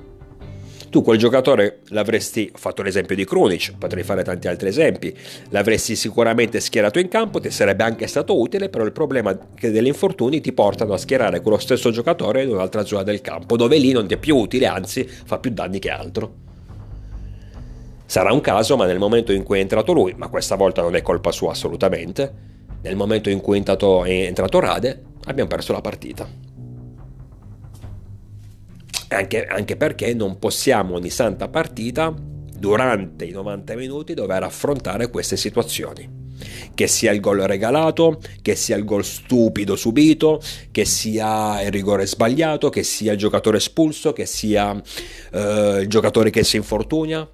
Tu 0.90 1.04
quel 1.04 1.20
giocatore 1.20 1.82
l'avresti, 1.90 2.50
ho 2.52 2.58
fatto 2.58 2.82
l'esempio 2.82 3.16
di 3.16 3.26
Krunic, 3.26 3.74
potrei 3.78 4.04
fare 4.04 4.24
tanti 4.24 4.48
altri 4.48 4.70
esempi, 4.70 5.16
l'avresti 5.50 5.96
sicuramente 5.96 6.60
schierato 6.60 6.98
in 6.98 7.10
campo, 7.10 7.40
ti 7.40 7.52
sarebbe 7.52 7.84
anche 7.84 8.08
stato 8.08 8.40
utile, 8.40 8.70
però 8.70 8.86
il 8.86 8.92
problema 8.92 9.32
è 9.32 9.38
che 9.54 9.70
degli 9.70 9.86
infortuni 9.86 10.42
ti 10.42 10.52
portano 10.52 10.94
a 10.94 10.98
schierare 10.98 11.42
quello 11.42 11.60
stesso 11.60 11.92
giocatore 11.92 12.44
in 12.44 12.50
un'altra 12.50 12.86
zona 12.86 13.04
del 13.04 13.22
campo, 13.22 13.56
dove 13.56 13.78
lì 13.78 13.92
non 13.92 14.08
ti 14.08 14.16
è 14.16 14.18
più 14.18 14.36
utile, 14.36 14.66
anzi 14.66 15.04
fa 15.04 15.38
più 15.38 15.52
danni 15.52 15.78
che 15.78 15.92
altro. 15.92 16.48
Sarà 18.10 18.34
un 18.34 18.42
caso, 18.42 18.76
ma 18.76 18.88
nel 18.88 18.98
momento 18.98 19.32
in 19.32 19.44
cui 19.44 19.60
è 19.60 19.62
entrato 19.62 19.94
lui, 19.94 20.16
ma 20.18 20.30
questa 20.30 20.56
volta 20.56 20.82
non 20.82 20.96
è 20.96 21.04
colpa 21.04 21.32
sua 21.32 21.52
assolutamente, 21.52 22.34
nel 22.82 22.96
momento 22.96 23.30
in 23.30 23.40
cui 23.40 23.54
è 23.54 23.58
entrato, 23.60 24.04
è 24.04 24.10
entrato 24.10 24.60
Rade, 24.60 25.04
abbiamo 25.26 25.48
perso 25.48 25.74
la 25.74 25.82
partita. 25.82 26.28
Anche, 29.10 29.46
anche 29.46 29.76
perché 29.76 30.16
non 30.16 30.40
possiamo 30.40 30.96
ogni 30.96 31.12
santa 31.12 31.50
partita, 31.50 32.12
durante 32.12 33.26
i 33.26 33.32
90 33.32 33.76
minuti, 33.76 34.16
dover 34.16 34.42
affrontare 34.42 35.12
queste 35.12 35.38
situazioni 35.38 36.18
che 36.74 36.88
sia 36.88 37.12
il 37.12 37.20
gol 37.20 37.42
regalato, 37.42 38.20
che 38.42 38.56
sia 38.56 38.76
il 38.76 38.86
gol 38.86 39.06
stupido 39.06 39.76
subito, 39.76 40.42
che 40.72 40.86
sia 40.86 41.62
il 41.62 41.70
rigore 41.70 42.08
sbagliato, 42.08 42.70
che 42.70 42.82
sia 42.82 43.12
il 43.12 43.20
giocatore 43.20 43.58
espulso, 43.58 44.14
che 44.14 44.26
sia 44.26 44.82
eh, 45.32 45.82
il 45.82 45.88
giocatore 45.88 46.32
che 46.32 46.44
si 46.44 46.56
infortuna 46.56 47.30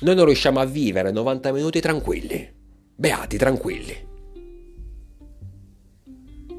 noi 0.00 0.14
non 0.14 0.26
riusciamo 0.26 0.60
a 0.60 0.64
vivere 0.64 1.10
90 1.10 1.52
minuti 1.52 1.80
tranquilli, 1.80 2.52
beati, 2.94 3.36
tranquilli, 3.36 4.06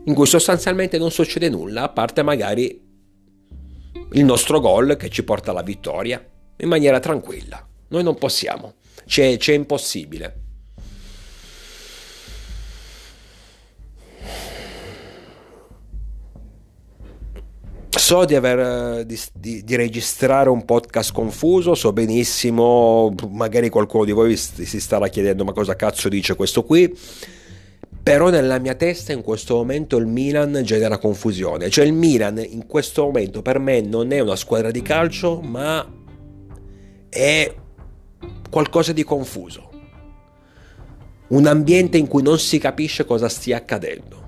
in 0.06 0.14
cui 0.14 0.26
sostanzialmente 0.26 0.98
non 0.98 1.12
succede 1.12 1.50
nulla, 1.50 1.84
a 1.84 1.90
parte 1.90 2.24
magari 2.24 2.86
il 4.12 4.24
nostro 4.24 4.60
gol 4.60 4.96
che 4.96 5.10
ci 5.10 5.24
porta 5.24 5.52
alla 5.52 5.62
vittoria, 5.62 6.26
in 6.58 6.68
maniera 6.68 7.00
tranquilla. 7.00 7.66
Noi 7.90 8.04
non 8.04 8.16
possiamo, 8.16 8.76
c'è, 9.06 9.38
c'è 9.38 9.54
impossibile. 9.54 10.47
So 18.08 18.24
di, 18.24 18.36
aver, 18.36 19.04
di, 19.04 19.20
di, 19.34 19.66
di, 19.66 19.76
registrare 19.76 20.48
un 20.48 20.64
podcast 20.64 21.12
confuso, 21.12 21.76
so 21.76 21.92
benissimo, 21.92 23.14
magari 23.32 23.68
qualcuno 23.68 24.06
di 24.06 24.14
voi 24.14 24.38
si 24.38 24.80
starà 24.80 25.10
chiedendo 25.10 25.44
ma 25.44 25.52
cosa 25.52 25.76
cazzo 25.76 26.08
dice 26.08 26.34
questo 26.38 26.64
qui, 26.64 26.98
però 28.02 28.30
nella 28.30 28.60
mia 28.60 28.76
testa 28.76 29.12
in 29.12 29.22
questo 29.22 29.56
momento 29.56 29.98
il 29.98 30.06
Milan 30.06 30.62
genera 30.64 30.98
confusione, 31.00 31.70
cioè 31.70 31.84
il 31.84 31.92
Milan 31.92 32.38
in 32.38 32.66
questo 32.66 33.04
momento 33.04 33.42
per 33.42 33.60
me 33.60 33.82
non 33.82 34.14
è 34.14 34.22
una 34.22 34.38
squadra 34.38 34.72
di 34.72 34.82
calcio 34.82 35.42
ma 35.42 35.86
è 37.10 37.56
qualcosa 38.50 38.94
di 38.94 39.04
confuso, 39.04 39.70
un 41.28 41.46
ambiente 41.46 41.98
in 41.98 42.08
cui 42.08 42.24
non 42.24 42.40
si 42.40 42.58
capisce 42.58 43.04
cosa 43.04 43.28
stia 43.28 43.58
accadendo, 43.58 44.28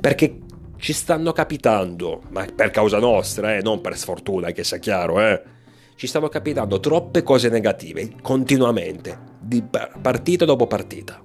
perché 0.00 0.40
ci 0.78 0.92
stanno 0.92 1.32
capitando, 1.32 2.22
ma 2.30 2.46
per 2.54 2.70
causa 2.70 2.98
nostra, 2.98 3.56
eh, 3.56 3.62
non 3.62 3.80
per 3.80 3.96
sfortuna, 3.96 4.52
che 4.52 4.64
sia 4.64 4.78
chiaro, 4.78 5.20
eh. 5.20 5.42
Ci 5.96 6.06
stanno 6.06 6.28
capitando 6.28 6.78
troppe 6.78 7.22
cose 7.22 7.48
negative, 7.48 8.16
continuamente, 8.20 9.18
di 9.40 9.62
partita 9.62 10.44
dopo 10.44 10.66
partita. 10.66 11.22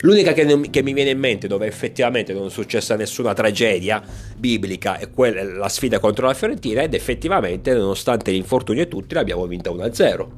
L'unica 0.00 0.34
che, 0.34 0.68
che, 0.68 0.82
mi 0.82 0.92
viene 0.92 1.10
in 1.10 1.18
mente 1.18 1.46
dove 1.46 1.66
effettivamente 1.66 2.34
non 2.34 2.46
è 2.46 2.50
successa 2.50 2.94
nessuna 2.94 3.32
tragedia 3.32 4.02
biblica 4.36 4.98
è 4.98 5.08
quella, 5.10 5.42
la 5.42 5.68
sfida 5.70 5.98
contro 5.98 6.26
la 6.26 6.34
Fiorentina 6.34 6.82
ed 6.82 6.92
effettivamente 6.92 7.72
nonostante 7.72 8.30
gli 8.30 8.36
infortuni 8.36 8.80
e 8.80 8.88
tutti 8.88 9.14
l'abbiamo 9.14 9.46
vinta 9.46 9.70
1-0. 9.70 10.28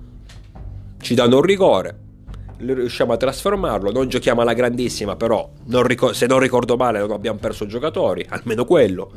Ci 1.01 1.15
danno 1.15 1.37
un 1.37 1.43
rigore, 1.43 1.99
riusciamo 2.59 3.13
a 3.13 3.17
trasformarlo. 3.17 3.91
Non 3.91 4.09
giochiamo 4.09 4.41
alla 4.41 4.55
grandissima, 4.55 5.17
però 5.17 5.49
non 5.65 5.83
ricor- 5.83 6.15
se 6.15 6.27
non 6.27 6.39
ricordo 6.39 6.77
male 6.77 6.99
non 6.99 7.13
abbiamo 7.13 7.39
perso 7.39 7.67
giocatori, 7.67 8.25
almeno 8.29 8.65
quello. 8.65 9.11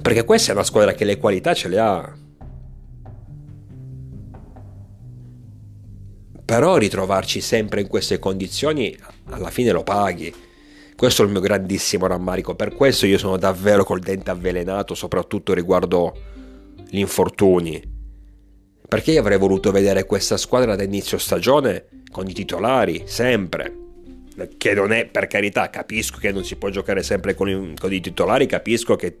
Perché 0.00 0.24
questa 0.24 0.52
è 0.52 0.54
una 0.54 0.64
squadra 0.64 0.92
che 0.92 1.04
le 1.04 1.18
qualità 1.18 1.52
ce 1.54 1.68
le 1.68 1.78
ha. 1.78 2.16
Però 6.44 6.76
ritrovarci 6.76 7.40
sempre 7.40 7.82
in 7.82 7.86
queste 7.86 8.18
condizioni 8.18 8.96
alla 9.26 9.50
fine 9.50 9.70
lo 9.70 9.84
paghi. 9.84 10.34
Questo 10.96 11.22
è 11.22 11.24
il 11.26 11.30
mio 11.30 11.40
grandissimo 11.40 12.06
rammarico. 12.06 12.54
Per 12.54 12.74
questo 12.74 13.06
io 13.06 13.18
sono 13.18 13.36
davvero 13.36 13.84
col 13.84 14.00
dente 14.00 14.30
avvelenato, 14.30 14.94
soprattutto 14.94 15.54
riguardo 15.54 16.12
gli 16.88 16.98
infortuni 16.98 17.89
perché 18.90 19.12
io 19.12 19.20
avrei 19.20 19.38
voluto 19.38 19.70
vedere 19.70 20.04
questa 20.04 20.36
squadra 20.36 20.74
da 20.74 20.82
inizio 20.82 21.16
stagione 21.16 21.84
con 22.10 22.26
i 22.26 22.32
titolari, 22.32 23.04
sempre. 23.06 23.76
Che 24.58 24.74
non 24.74 24.90
è, 24.90 25.06
per 25.06 25.28
carità, 25.28 25.70
capisco 25.70 26.18
che 26.18 26.32
non 26.32 26.42
si 26.42 26.56
può 26.56 26.70
giocare 26.70 27.04
sempre 27.04 27.34
con 27.34 27.48
i, 27.48 27.74
con 27.78 27.92
i 27.92 28.00
titolari, 28.00 28.46
capisco 28.46 28.96
che 28.96 29.18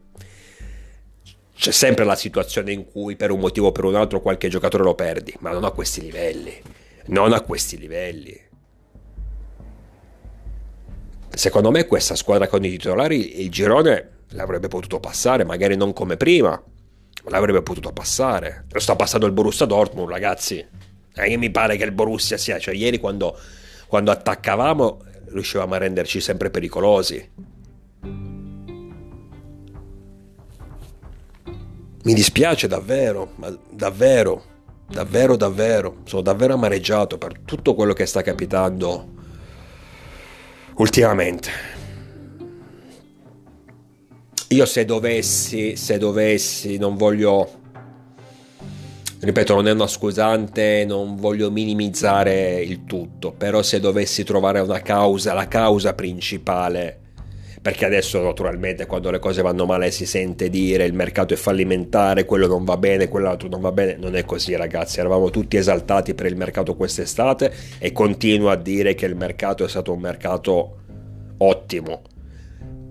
c'è 1.54 1.70
sempre 1.70 2.04
la 2.04 2.16
situazione 2.16 2.72
in 2.72 2.84
cui 2.84 3.14
per 3.14 3.30
un 3.30 3.38
motivo 3.38 3.68
o 3.68 3.72
per 3.72 3.84
un 3.84 3.94
altro 3.94 4.20
qualche 4.20 4.48
giocatore 4.48 4.82
lo 4.82 4.96
perdi, 4.96 5.32
ma 5.38 5.52
non 5.52 5.62
a 5.62 5.70
questi 5.70 6.00
livelli. 6.00 6.52
Non 7.06 7.32
a 7.32 7.40
questi 7.40 7.78
livelli. 7.78 8.36
Secondo 11.28 11.70
me 11.70 11.86
questa 11.86 12.16
squadra 12.16 12.48
con 12.48 12.64
i 12.64 12.70
titolari 12.70 13.40
il 13.40 13.50
girone 13.50 14.24
l'avrebbe 14.30 14.66
potuto 14.66 14.98
passare, 14.98 15.44
magari 15.44 15.76
non 15.76 15.92
come 15.92 16.16
prima, 16.16 16.60
l'avrebbe 17.24 17.62
potuto 17.62 17.92
passare. 17.92 18.64
Lo 18.70 18.80
sta 18.80 18.96
passando 18.96 19.26
il 19.26 19.32
Borussia 19.32 19.66
Dortmund, 19.66 20.10
ragazzi. 20.10 20.64
Eh, 21.14 21.36
mi 21.36 21.50
pare 21.50 21.76
che 21.76 21.84
il 21.84 21.92
Borussia 21.92 22.36
sia, 22.36 22.58
cioè 22.58 22.74
ieri 22.74 22.98
quando, 22.98 23.38
quando 23.86 24.10
attaccavamo 24.10 25.08
riuscivamo 25.26 25.74
a 25.74 25.78
renderci 25.78 26.20
sempre 26.20 26.50
pericolosi. 26.50 27.30
Mi 32.02 32.14
dispiace 32.14 32.66
davvero, 32.66 33.32
ma 33.36 33.54
davvero, 33.70 34.44
davvero, 34.88 35.36
davvero. 35.36 35.96
Sono 36.04 36.22
davvero 36.22 36.54
amareggiato 36.54 37.18
per 37.18 37.40
tutto 37.44 37.74
quello 37.74 37.92
che 37.92 38.06
sta 38.06 38.22
capitando 38.22 39.08
ultimamente. 40.76 41.79
Io 44.52 44.66
se 44.66 44.84
dovessi, 44.84 45.76
se 45.76 45.96
dovessi, 45.96 46.76
non 46.76 46.96
voglio 46.96 47.48
ripeto, 49.20 49.54
non 49.54 49.68
è 49.68 49.70
una 49.70 49.86
scusante, 49.86 50.84
non 50.84 51.14
voglio 51.14 51.52
minimizzare 51.52 52.60
il 52.60 52.84
tutto, 52.84 53.30
però 53.30 53.62
se 53.62 53.78
dovessi 53.78 54.24
trovare 54.24 54.58
una 54.58 54.82
causa, 54.82 55.34
la 55.34 55.46
causa 55.46 55.94
principale, 55.94 56.98
perché 57.62 57.84
adesso 57.84 58.20
naturalmente 58.20 58.86
quando 58.86 59.12
le 59.12 59.20
cose 59.20 59.40
vanno 59.40 59.66
male 59.66 59.92
si 59.92 60.04
sente 60.04 60.50
dire 60.50 60.84
il 60.84 60.94
mercato 60.94 61.32
è 61.32 61.36
fallimentare, 61.36 62.24
quello 62.24 62.48
non 62.48 62.64
va 62.64 62.76
bene, 62.76 63.06
quell'altro 63.06 63.46
non 63.48 63.60
va 63.60 63.70
bene, 63.70 63.94
non 63.94 64.16
è 64.16 64.24
così 64.24 64.56
ragazzi, 64.56 64.98
eravamo 64.98 65.30
tutti 65.30 65.58
esaltati 65.58 66.14
per 66.14 66.26
il 66.26 66.34
mercato 66.34 66.74
quest'estate 66.74 67.52
e 67.78 67.92
continuo 67.92 68.48
a 68.48 68.56
dire 68.56 68.96
che 68.96 69.06
il 69.06 69.14
mercato 69.14 69.64
è 69.64 69.68
stato 69.68 69.92
un 69.92 70.00
mercato 70.00 70.78
ottimo. 71.36 72.02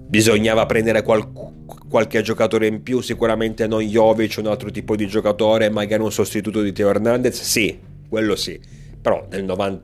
Bisognava 0.09 0.65
prendere 0.65 1.03
qualcuno 1.03 1.59
qualche 1.89 2.21
giocatore 2.21 2.67
in 2.67 2.83
più, 2.83 3.01
sicuramente 3.01 3.67
non 3.67 3.81
Jovic, 3.81 4.37
un 4.37 4.45
altro 4.45 4.69
tipo 4.69 4.95
di 4.95 5.07
giocatore, 5.07 5.69
magari 5.69 6.03
un 6.03 6.11
sostituto 6.11 6.61
di 6.61 6.71
Teo 6.71 6.89
Hernandez, 6.89 7.41
sì, 7.41 7.77
quello 8.07 8.35
sì, 8.35 8.59
però 9.01 9.25
nel 9.29 9.43
90, 9.43 9.83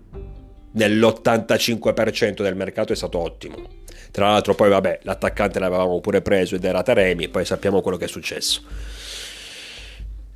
nell'85% 0.73 2.43
del 2.43 2.55
mercato 2.55 2.93
è 2.93 2.95
stato 2.95 3.17
ottimo. 3.17 3.83
Tra 4.11 4.29
l'altro 4.29 4.55
poi 4.55 4.69
vabbè, 4.69 4.99
l'attaccante 5.01 5.59
l'avevamo 5.59 5.99
pure 5.99 6.21
preso 6.21 6.55
ed 6.55 6.63
era 6.63 6.83
Taremi, 6.83 7.27
poi 7.27 7.43
sappiamo 7.43 7.81
quello 7.81 7.97
che 7.97 8.05
è 8.05 8.07
successo. 8.07 8.61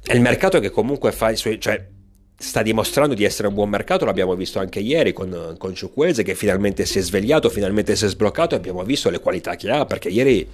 È 0.01 0.13
il 0.13 0.21
mercato 0.21 0.59
che 0.59 0.71
comunque 0.71 1.11
fa 1.11 1.29
i 1.29 1.35
suoi... 1.35 1.59
Cioè, 1.59 1.87
sta 2.41 2.61
dimostrando 2.61 3.13
di 3.13 3.25
essere 3.25 3.49
un 3.49 3.53
buon 3.53 3.69
mercato, 3.69 4.05
l'abbiamo 4.05 4.33
visto 4.33 4.59
anche 4.59 4.79
ieri 4.79 5.11
con, 5.11 5.55
con 5.57 5.75
Ciuquese 5.75 6.23
che 6.23 6.35
finalmente 6.35 6.85
si 6.85 6.99
è 6.99 7.01
svegliato, 7.01 7.49
finalmente 7.49 7.97
si 7.97 8.05
è 8.05 8.07
sbloccato 8.07 8.55
e 8.55 8.57
abbiamo 8.57 8.81
visto 8.83 9.09
le 9.09 9.19
qualità 9.19 9.55
che 9.55 9.69
ha, 9.69 9.85
perché 9.85 10.07
ieri 10.07 10.47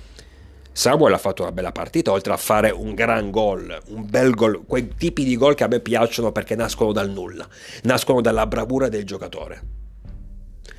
Samuel 0.71 1.13
ha 1.13 1.19
fatto 1.19 1.43
una 1.43 1.52
bella 1.52 1.71
partita, 1.71 2.12
oltre 2.12 2.34
a 2.34 2.38
fare 2.38 2.71
un 2.71 2.95
gran 2.95 3.30
gol, 3.30 3.82
un 3.89 4.10
bel 4.10 4.34
gol, 4.34 4.63
quei 4.65 4.95
tipi 4.98 5.24
di 5.24 5.38
gol 5.38 5.54
che 5.54 5.63
a 5.63 5.67
me 5.67 5.80
piacciono 5.80 6.32
perché 6.32 6.56
nascono 6.56 6.91
dal 6.91 7.10
nulla, 7.10 7.48
nascono 7.84 8.19
dalla 8.19 8.48
bravura 8.48 8.89
del 8.89 9.06
giocatore. 9.06 9.62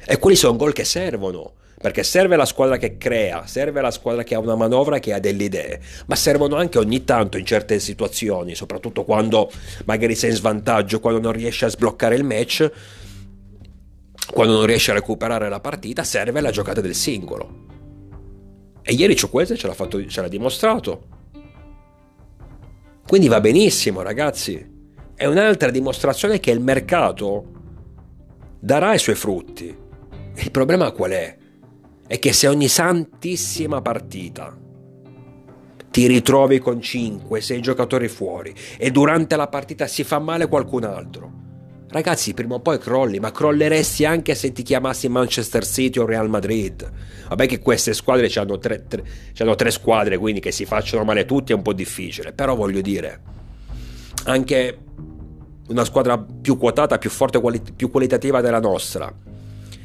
E 0.04 0.18
quelli 0.18 0.36
sono 0.36 0.56
gol 0.56 0.72
che 0.72 0.84
servono, 0.84 1.54
perché 1.78 2.02
serve 2.02 2.36
la 2.36 2.46
squadra 2.46 2.78
che 2.78 2.96
crea, 2.96 3.46
serve 3.46 3.80
la 3.80 3.90
squadra 3.90 4.22
che 4.22 4.34
ha 4.34 4.38
una 4.38 4.56
manovra, 4.56 4.98
che 4.98 5.12
ha 5.12 5.20
delle 5.20 5.44
idee, 5.44 5.80
ma 6.06 6.16
servono 6.16 6.56
anche 6.56 6.78
ogni 6.78 7.04
tanto 7.04 7.36
in 7.36 7.44
certe 7.44 7.78
situazioni, 7.78 8.54
soprattutto 8.54 9.04
quando 9.04 9.50
magari 9.84 10.14
sei 10.14 10.30
in 10.30 10.36
svantaggio, 10.36 11.00
quando 11.00 11.20
non 11.20 11.32
riesci 11.32 11.64
a 11.64 11.68
sbloccare 11.68 12.14
il 12.14 12.24
match, 12.24 12.70
quando 14.32 14.54
non 14.54 14.66
riesci 14.66 14.90
a 14.90 14.94
recuperare 14.94 15.48
la 15.48 15.60
partita, 15.60 16.02
serve 16.02 16.40
la 16.40 16.50
giocata 16.50 16.80
del 16.80 16.94
singolo. 16.94 17.64
E 18.82 18.92
ieri 18.94 19.14
Ciuquese 19.14 19.56
ce 19.56 19.66
l'ha, 19.66 19.74
fatto, 19.74 20.04
ce 20.06 20.20
l'ha 20.20 20.28
dimostrato. 20.28 21.14
Quindi 23.06 23.28
va 23.28 23.40
benissimo, 23.40 24.02
ragazzi. 24.02 24.74
È 25.14 25.26
un'altra 25.26 25.70
dimostrazione 25.70 26.40
che 26.40 26.50
il 26.50 26.60
mercato 26.60 27.52
darà 28.58 28.94
i 28.94 28.98
suoi 28.98 29.14
frutti. 29.14 29.76
Il 30.34 30.50
problema 30.50 30.90
qual 30.90 31.10
è? 31.10 31.36
È 32.06 32.18
che 32.18 32.32
se 32.32 32.46
ogni 32.46 32.68
santissima 32.68 33.80
partita 33.82 34.56
ti 35.90 36.06
ritrovi 36.06 36.58
con 36.58 36.76
5-6 36.76 37.60
giocatori 37.60 38.08
fuori 38.08 38.54
e 38.76 38.90
durante 38.90 39.34
la 39.36 39.48
partita 39.48 39.86
si 39.86 40.04
fa 40.04 40.18
male 40.18 40.46
qualcun 40.46 40.84
altro, 40.84 41.44
Ragazzi, 41.88 42.34
prima 42.34 42.56
o 42.56 42.60
poi 42.60 42.78
crolli, 42.78 43.20
ma 43.20 43.30
crolleresti 43.30 44.04
anche 44.04 44.34
se 44.34 44.50
ti 44.50 44.62
chiamassi 44.62 45.08
Manchester 45.08 45.64
City 45.64 46.00
o 46.00 46.04
Real 46.04 46.28
Madrid. 46.28 46.90
Vabbè 47.28 47.46
che 47.46 47.60
queste 47.60 47.94
squadre 47.94 48.28
hanno 48.34 48.58
tre, 48.58 48.86
tre, 48.86 49.04
tre 49.32 49.70
squadre, 49.70 50.18
quindi 50.18 50.40
che 50.40 50.50
si 50.50 50.64
facciano 50.64 51.04
male 51.04 51.24
tutti 51.24 51.52
è 51.52 51.54
un 51.54 51.62
po' 51.62 51.72
difficile. 51.72 52.32
Però 52.32 52.56
voglio 52.56 52.80
dire, 52.80 53.20
anche 54.24 54.78
una 55.68 55.84
squadra 55.84 56.18
più 56.18 56.58
quotata, 56.58 56.98
più 56.98 57.08
forte, 57.08 57.40
più 57.74 57.90
qualitativa 57.90 58.40
della 58.40 58.60
nostra, 58.60 59.12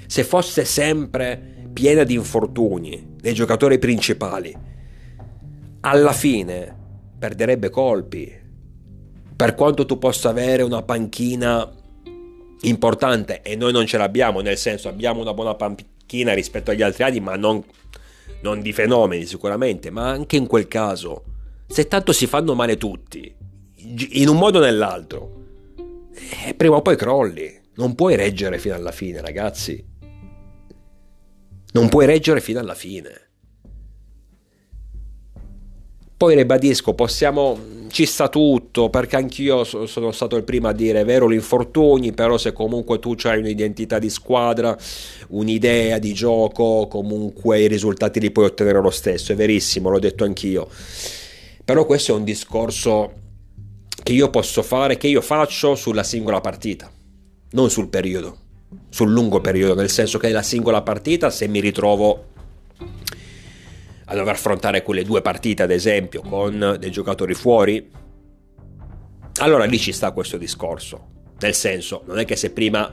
se 0.08 0.24
fosse 0.24 0.66
sempre 0.66 1.51
piena 1.74 2.04
di 2.04 2.14
infortuni 2.14 3.16
dei 3.20 3.34
giocatori 3.34 3.80
principali, 3.80 4.56
alla 5.82 6.14
fine 6.14 6.76
perderebbe 7.18 7.70
colpi. 7.70 8.40
Per 9.36 9.56
quanto 9.56 9.86
tu 9.86 9.98
possa 9.98 10.30
avere 10.30 10.64
una 10.64 10.84
panchina 10.84 11.70
importante 12.62 13.42
e 13.42 13.56
noi 13.56 13.72
non 13.72 13.86
ce 13.86 13.98
l'abbiamo, 13.98 14.42
nel 14.42 14.58
senso 14.58 14.88
abbiamo 14.88 15.22
una 15.22 15.34
buona 15.34 15.56
panchina 15.56 16.34
rispetto 16.34 16.72
agli 16.72 16.84
altri 16.84 17.04
anni, 17.04 17.20
ma 17.20 17.36
non, 17.36 17.64
non 18.42 18.62
di 18.62 18.74
fenomeni 18.74 19.26
sicuramente, 19.26 19.90
ma 19.90 20.10
anche 20.10 20.36
in 20.36 20.48
quel 20.48 20.68
caso, 20.68 21.24
se 21.68 21.88
tanto 21.88 22.12
si 22.12 22.28
fanno 22.28 22.54
male 22.54 22.78
tutti, 22.78 23.34
in 23.76 24.28
un 24.28 24.38
modo 24.38 24.60
o 24.60 24.62
nell'altro, 24.62 25.40
eh, 26.46 26.54
prima 26.54 26.76
o 26.76 26.82
poi 26.82 26.96
crolli, 26.96 27.60
non 27.76 27.96
puoi 27.96 28.16
reggere 28.16 28.60
fino 28.60 28.76
alla 28.76 28.92
fine 28.92 29.22
ragazzi, 29.22 29.84
non 31.72 31.90
puoi 31.90 32.06
reggere 32.06 32.42
fino 32.42 32.60
alla 32.60 32.76
fine. 32.76 33.30
Poi 36.22 36.36
ribadisco, 36.36 36.94
possiamo, 36.94 37.58
ci 37.88 38.06
sta 38.06 38.30
tutto, 38.30 38.92
perché 38.92 39.16
anch'io 39.16 39.64
sono 39.64 40.12
stato 40.12 40.36
il 40.36 40.44
primo 40.44 40.68
a 40.68 40.72
dire, 40.72 41.00
è 41.02 41.06
vero 41.06 41.32
gli 41.32 41.42
però 42.14 42.38
se 42.38 42.54
comunque 42.54 43.00
tu 43.00 43.16
hai 43.24 43.40
un'identità 43.40 43.98
di 43.98 44.10
squadra, 44.12 44.78
un'idea 45.30 45.98
di 45.98 46.14
gioco, 46.14 46.86
comunque 46.88 47.62
i 47.62 47.68
risultati 47.68 48.20
li 48.20 48.30
puoi 48.30 48.46
ottenere 48.46 48.80
lo 48.80 48.92
stesso, 48.92 49.32
è 49.32 49.36
verissimo, 49.36 49.90
l'ho 49.90 49.98
detto 49.98 50.24
anch'io. 50.24 50.68
Però 51.66 51.86
questo 51.86 52.12
è 52.12 52.16
un 52.16 52.24
discorso 52.24 53.14
che 54.04 54.14
io 54.14 54.30
posso 54.30 54.62
fare, 54.62 54.98
che 54.98 55.08
io 55.08 55.22
faccio 55.22 55.74
sulla 55.74 56.04
singola 56.04 56.40
partita, 56.40 56.92
non 57.54 57.72
sul 57.72 57.90
periodo, 57.90 58.41
sul 58.90 59.12
lungo 59.12 59.42
periodo, 59.42 59.76
nel 59.76 59.90
senso 59.90 60.18
che 60.18 60.30
la 60.30 60.42
singola 60.42 60.82
partita, 60.82 61.30
se 61.30 61.48
mi 61.48 61.60
ritrovo 61.60 62.26
a 64.06 64.16
dover 64.16 64.34
affrontare 64.34 64.84
quelle 64.84 65.04
due 65.04 65.22
partite, 65.22 65.64
ad 65.64 65.72
esempio, 65.72 66.22
con 66.22 66.78
dei 66.80 66.92
giocatori 66.92 67.34
fuori, 67.34 67.90
allora 69.40 69.64
lì 69.66 69.80
ci 69.80 69.92
sta 69.92 70.12
questo 70.12 70.38
discorso. 70.38 71.08
Nel 71.40 71.54
senso, 71.54 72.04
non 72.06 72.20
è 72.20 72.26
che 72.26 72.36
se 72.36 72.52
prima 72.52 72.92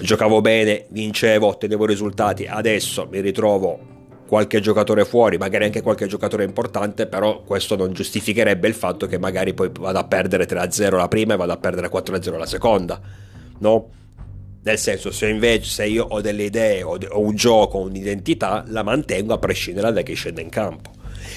giocavo 0.00 0.40
bene, 0.40 0.86
vincevo, 0.90 1.46
ottenevo 1.46 1.86
risultati, 1.86 2.46
adesso 2.46 3.08
mi 3.10 3.20
ritrovo 3.20 3.96
qualche 4.26 4.60
giocatore 4.60 5.04
fuori, 5.04 5.38
magari 5.38 5.64
anche 5.64 5.80
qualche 5.80 6.06
giocatore 6.06 6.44
importante, 6.44 7.06
però 7.06 7.42
questo 7.42 7.76
non 7.76 7.92
giustificherebbe 7.92 8.68
il 8.68 8.74
fatto 8.74 9.06
che 9.06 9.18
magari 9.18 9.54
poi 9.54 9.70
vado 9.72 9.98
a 9.98 10.04
perdere 10.04 10.46
3-0 10.46 10.96
la 10.96 11.08
prima 11.08 11.34
e 11.34 11.36
vado 11.36 11.52
a 11.52 11.56
perdere 11.56 11.88
4-0 11.90 12.36
la 12.36 12.46
seconda, 12.46 13.00
no? 13.60 13.90
Nel 14.62 14.78
senso, 14.78 15.10
se 15.10 15.28
invece 15.28 15.70
se 15.70 15.86
io 15.86 16.04
ho 16.04 16.20
delle 16.20 16.44
idee, 16.44 16.82
ho, 16.82 16.98
ho 17.10 17.20
un 17.20 17.34
gioco, 17.34 17.78
un'identità, 17.78 18.64
la 18.68 18.82
mantengo 18.82 19.32
a 19.32 19.38
prescindere 19.38 19.92
da 19.92 20.02
chi 20.02 20.14
scende 20.14 20.42
in 20.42 20.48
campo. 20.48 20.90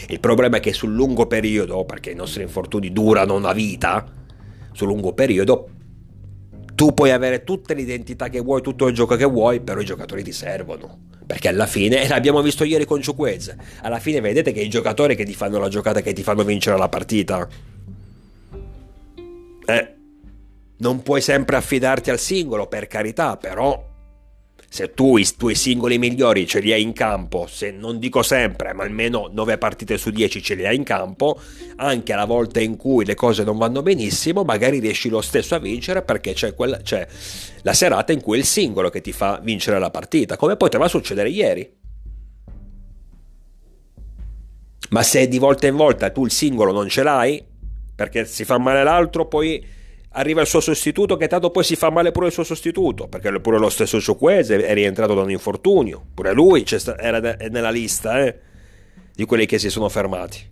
Il 0.07 0.19
problema 0.19 0.57
è 0.57 0.60
che 0.60 0.73
sul 0.73 0.93
lungo 0.93 1.27
periodo, 1.27 1.86
perché 1.86 2.12
i 2.12 2.15
nostri 2.15 2.41
infortuni 2.43 2.91
durano 2.91 3.36
una 3.36 3.53
vita, 3.53 4.05
sul 4.73 4.88
lungo 4.88 5.13
periodo 5.13 5.69
tu 6.81 6.95
puoi 6.95 7.12
avere 7.12 7.43
tutte 7.43 7.75
le 7.75 7.81
identità 7.81 8.27
che 8.27 8.39
vuoi, 8.39 8.63
tutto 8.63 8.88
il 8.88 8.95
gioco 8.95 9.15
che 9.15 9.25
vuoi, 9.25 9.60
però 9.60 9.79
i 9.79 9.86
giocatori 9.86 10.23
ti 10.23 10.31
servono. 10.31 11.10
Perché 11.27 11.47
alla 11.47 11.67
fine, 11.67 12.01
e 12.01 12.07
l'abbiamo 12.07 12.41
visto 12.41 12.63
ieri 12.63 12.86
con 12.86 13.01
Ciuquez, 13.03 13.55
alla 13.84 13.99
fine 13.99 14.19
vedete 14.19 14.51
che 14.51 14.62
i 14.62 14.67
giocatori 14.67 15.15
che 15.15 15.23
ti 15.23 15.36
fanno 15.36 15.60
la 15.60 15.69
giocata, 15.69 16.01
che 16.01 16.13
ti 16.13 16.23
fanno 16.23 16.43
vincere 16.43 16.79
la 16.79 16.89
partita. 16.89 17.47
Eh, 19.65 19.95
non 20.82 21.04
puoi 21.04 21.22
sempre 21.22 21.56
affidarti 21.56 22.10
al 22.10 22.20
singolo, 22.20 22.67
per 22.67 22.88
carità, 22.88 23.38
però 23.38 23.89
se 24.67 24.94
tu 24.94 25.17
i 25.17 25.28
tuoi 25.38 25.54
singoli 25.54 25.98
migliori 25.98 26.48
ce 26.48 26.60
li 26.60 26.72
hai 26.72 26.82
in 26.82 26.94
campo, 26.94 27.46
se 27.46 27.72
non 27.72 28.00
dico 28.00 28.24
sempre, 28.24 28.74
ma 28.74 28.84
almeno 28.84 29.30
9 29.32 29.58
partite 29.58 29.98
su 29.98 30.12
10 30.12 30.41
ce 30.41 30.56
li 30.56 30.65
hai 30.65 30.76
in 30.76 30.84
campo, 30.84 31.39
anche 31.76 32.13
alla 32.13 32.26
volta 32.26 32.62
in 32.62 32.78
cui 32.78 33.06
le 33.06 33.13
cose 33.13 33.44
non 33.44 33.58
vanno 33.58 33.82
benissimo, 33.82 34.44
magari 34.44 34.80
riesci 34.80 35.10
lo 35.10 35.22
stesso 35.22 35.56
a 35.56 35.60
vincere 35.60 36.02
perché 36.04 36.34
c'è, 36.34 36.56
quella, 36.56 36.78
c'è 36.78 37.06
la 37.62 37.74
serata 37.74 38.12
in 38.12 38.22
cui 38.22 38.38
è 38.38 38.39
il 38.39 38.46
singolo 38.46 38.89
che 38.89 39.02
ti 39.02 39.12
fa 39.12 39.39
vincere 39.44 39.78
la 39.78 39.91
partita, 39.91 40.36
come 40.36 40.56
poteva 40.56 40.88
succedere 40.88 41.30
ieri. 41.30 41.80
Ma 44.89 45.04
se 45.04 45.28
di 45.28 45.38
volta 45.38 45.67
in 45.67 45.76
volta 45.76 46.10
tu 46.10 46.26
il 46.26 46.32
singolo 46.32 46.72
non 46.72 46.88
ce 46.88 47.04
l'hai, 47.04 47.44
perché 47.94 48.26
si 48.26 48.46
fa 48.46 48.58
male 48.58 48.84
l'altro, 48.84 49.28
poi 49.28 49.80
arriva 50.13 50.41
il 50.41 50.47
suo 50.47 50.60
sostituto 50.60 51.15
che 51.15 51.28
tanto 51.28 51.52
poi 51.52 51.63
si 51.63 51.76
fa 51.76 51.89
male 51.89 52.12
pure 52.12 52.28
il 52.28 52.34
suo 52.34 52.43
sostituto 52.43 53.08
perché 53.08 53.39
pure 53.39 53.58
lo 53.58 53.69
stesso 53.69 54.00
Ciuquese 54.00 54.65
è 54.65 54.74
rientrato 54.74 55.13
da 55.13 55.21
un 55.21 55.32
infortunio. 55.32 56.04
Pure 56.13 56.34
lui 56.34 56.65
era 56.97 57.19
nella 57.50 57.69
lista 57.69 58.24
eh, 58.24 58.39
di 59.13 59.26
quelli 59.26 59.45
che 59.45 59.60
si 59.60 59.69
sono 59.69 59.89
fermati. 59.89 60.50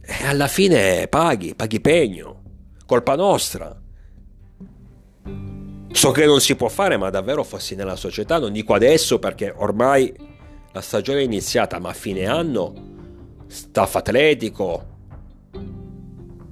E 0.00 0.24
alla 0.24 0.48
fine 0.48 1.06
paghi 1.08 1.54
paghi 1.54 1.80
pegno 1.80 2.42
colpa 2.86 3.14
nostra. 3.14 3.78
So 5.90 6.10
che 6.10 6.24
non 6.24 6.40
si 6.40 6.54
può 6.54 6.68
fare, 6.68 6.96
ma 6.96 7.10
davvero 7.10 7.44
fossi 7.44 7.74
nella 7.74 7.96
società, 7.96 8.38
non 8.38 8.52
dico 8.52 8.72
adesso 8.72 9.18
perché 9.18 9.52
ormai 9.54 10.14
la 10.72 10.80
stagione 10.80 11.20
è 11.20 11.24
iniziata, 11.24 11.78
ma 11.80 11.90
a 11.90 11.94
fine 11.94 12.26
anno, 12.26 13.44
staff 13.46 13.96
atletico, 13.96 14.97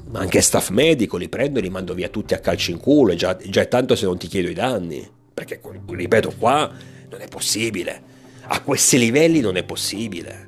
ma 0.09 0.21
anche 0.21 0.41
staff 0.41 0.71
medico, 0.71 1.17
li 1.17 1.29
prendo 1.29 1.59
e 1.59 1.63
li 1.63 1.71
mando 1.71 1.95
via 1.95 2.09
tutti 2.09 2.35
a 2.35 2.39
calci 2.39 2.71
in 2.71 2.79
culo, 2.79 3.13
e 3.13 3.17
già, 3.17 3.37
già 3.37 3.63
è 3.63 3.69
tanto 3.69 3.97
se 3.97 4.07
non 4.07 4.19
ti 4.19 4.29
chiedo 4.29 4.49
i 4.49 4.55
danni, 4.55 5.07
perché 5.35 5.61
ripeto 5.89 6.33
qua 6.39 6.71
non 7.11 7.21
è 7.21 7.29
possibile, 7.29 8.03
a 8.43 8.61
questi 8.61 8.99
livelli 8.99 9.41
non 9.41 9.57
è 9.57 9.65
possibile. 9.65 10.45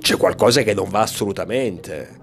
C'è 0.00 0.16
qualcosa 0.16 0.62
che 0.62 0.74
non 0.74 0.88
va 0.88 1.00
assolutamente. 1.00 2.16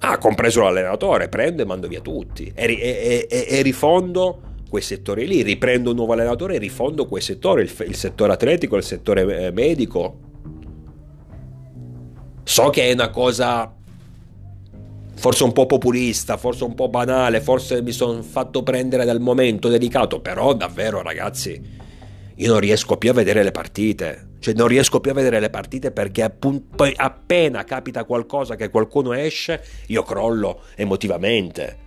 Ah, 0.00 0.18
compreso 0.18 0.62
l'allenatore, 0.62 1.28
prendo 1.28 1.62
e 1.62 1.64
mando 1.66 1.88
via 1.88 2.00
tutti. 2.00 2.50
E, 2.54 2.64
e, 2.64 3.26
e, 3.28 3.46
e, 3.48 3.62
rifondo 3.62 4.42
quei 4.68 4.82
settori 4.82 5.26
lì, 5.26 5.42
riprendo 5.42 5.90
un 5.90 5.96
nuovo 5.96 6.12
allenatore 6.12 6.54
e 6.54 6.58
rifondo 6.58 7.06
quei 7.06 7.20
settori, 7.20 7.62
il, 7.62 7.74
il 7.86 7.96
settore 7.96 8.32
atletico, 8.32 8.76
il 8.76 8.82
settore 8.82 9.46
eh, 9.46 9.50
medico. 9.50 10.29
So 12.50 12.68
che 12.70 12.88
è 12.88 12.92
una 12.92 13.10
cosa 13.10 13.72
forse 15.14 15.44
un 15.44 15.52
po' 15.52 15.66
populista, 15.66 16.36
forse 16.36 16.64
un 16.64 16.74
po' 16.74 16.88
banale, 16.88 17.40
forse 17.40 17.80
mi 17.80 17.92
sono 17.92 18.22
fatto 18.22 18.64
prendere 18.64 19.04
dal 19.04 19.20
momento 19.20 19.68
delicato, 19.68 20.20
però 20.20 20.52
davvero 20.52 21.00
ragazzi, 21.00 21.62
io 22.34 22.50
non 22.50 22.58
riesco 22.58 22.96
più 22.96 23.10
a 23.10 23.12
vedere 23.12 23.44
le 23.44 23.52
partite. 23.52 24.30
Cioè 24.40 24.54
non 24.54 24.66
riesco 24.66 24.98
più 24.98 25.12
a 25.12 25.14
vedere 25.14 25.38
le 25.38 25.48
partite 25.48 25.92
perché 25.92 26.24
appunto, 26.24 26.90
appena 26.96 27.62
capita 27.62 28.02
qualcosa 28.02 28.56
che 28.56 28.68
qualcuno 28.68 29.12
esce, 29.12 29.62
io 29.86 30.02
crollo 30.02 30.62
emotivamente. 30.74 31.78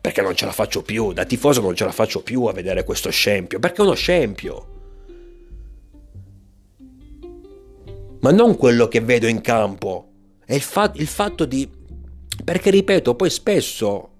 Perché 0.00 0.22
non 0.22 0.34
ce 0.34 0.46
la 0.46 0.52
faccio 0.52 0.80
più, 0.80 1.12
da 1.12 1.26
tifoso 1.26 1.60
non 1.60 1.76
ce 1.76 1.84
la 1.84 1.92
faccio 1.92 2.22
più 2.22 2.44
a 2.44 2.54
vedere 2.54 2.84
questo 2.84 3.10
scempio, 3.10 3.58
perché 3.58 3.82
è 3.82 3.84
uno 3.84 3.92
scempio. 3.92 4.71
Ma 8.22 8.30
non 8.30 8.56
quello 8.56 8.86
che 8.86 9.00
vedo 9.00 9.26
in 9.26 9.40
campo, 9.40 10.12
è 10.44 10.54
il, 10.54 10.60
fa- 10.60 10.92
il 10.94 11.06
fatto 11.06 11.44
di... 11.44 11.68
Perché 12.44 12.70
ripeto, 12.70 13.14
poi 13.16 13.30
spesso 13.30 14.10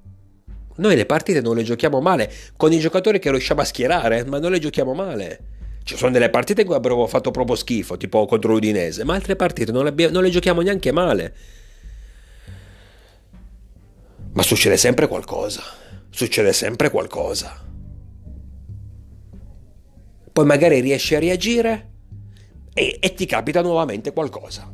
noi 0.76 0.96
le 0.96 1.06
partite 1.06 1.40
non 1.40 1.54
le 1.54 1.62
giochiamo 1.62 2.00
male, 2.00 2.32
con 2.56 2.72
i 2.72 2.80
giocatori 2.80 3.20
che 3.20 3.30
riusciamo 3.30 3.60
a 3.60 3.64
schierare, 3.64 4.24
ma 4.24 4.40
non 4.40 4.50
le 4.50 4.58
giochiamo 4.58 4.92
male. 4.92 5.50
Ci 5.84 5.96
sono 5.96 6.10
delle 6.10 6.30
partite 6.30 6.62
in 6.62 6.66
cui 6.66 6.76
abbiamo 6.76 7.06
fatto 7.06 7.30
proprio 7.30 7.54
schifo, 7.54 7.96
tipo 7.96 8.26
contro 8.26 8.52
l'Udinese, 8.52 9.04
ma 9.04 9.14
altre 9.14 9.36
partite 9.36 9.70
non 9.70 9.84
le, 9.84 10.10
non 10.10 10.22
le 10.22 10.30
giochiamo 10.30 10.62
neanche 10.62 10.90
male. 10.90 11.34
Ma 14.32 14.42
succede 14.42 14.76
sempre 14.76 15.06
qualcosa. 15.06 15.62
Succede 16.10 16.52
sempre 16.52 16.90
qualcosa. 16.90 17.64
Poi 20.32 20.44
magari 20.44 20.80
riesci 20.80 21.14
a 21.14 21.20
reagire 21.20 21.91
e, 22.74 22.98
e 23.00 23.14
ti 23.14 23.26
capita 23.26 23.60
nuovamente 23.62 24.12
qualcosa 24.12 24.72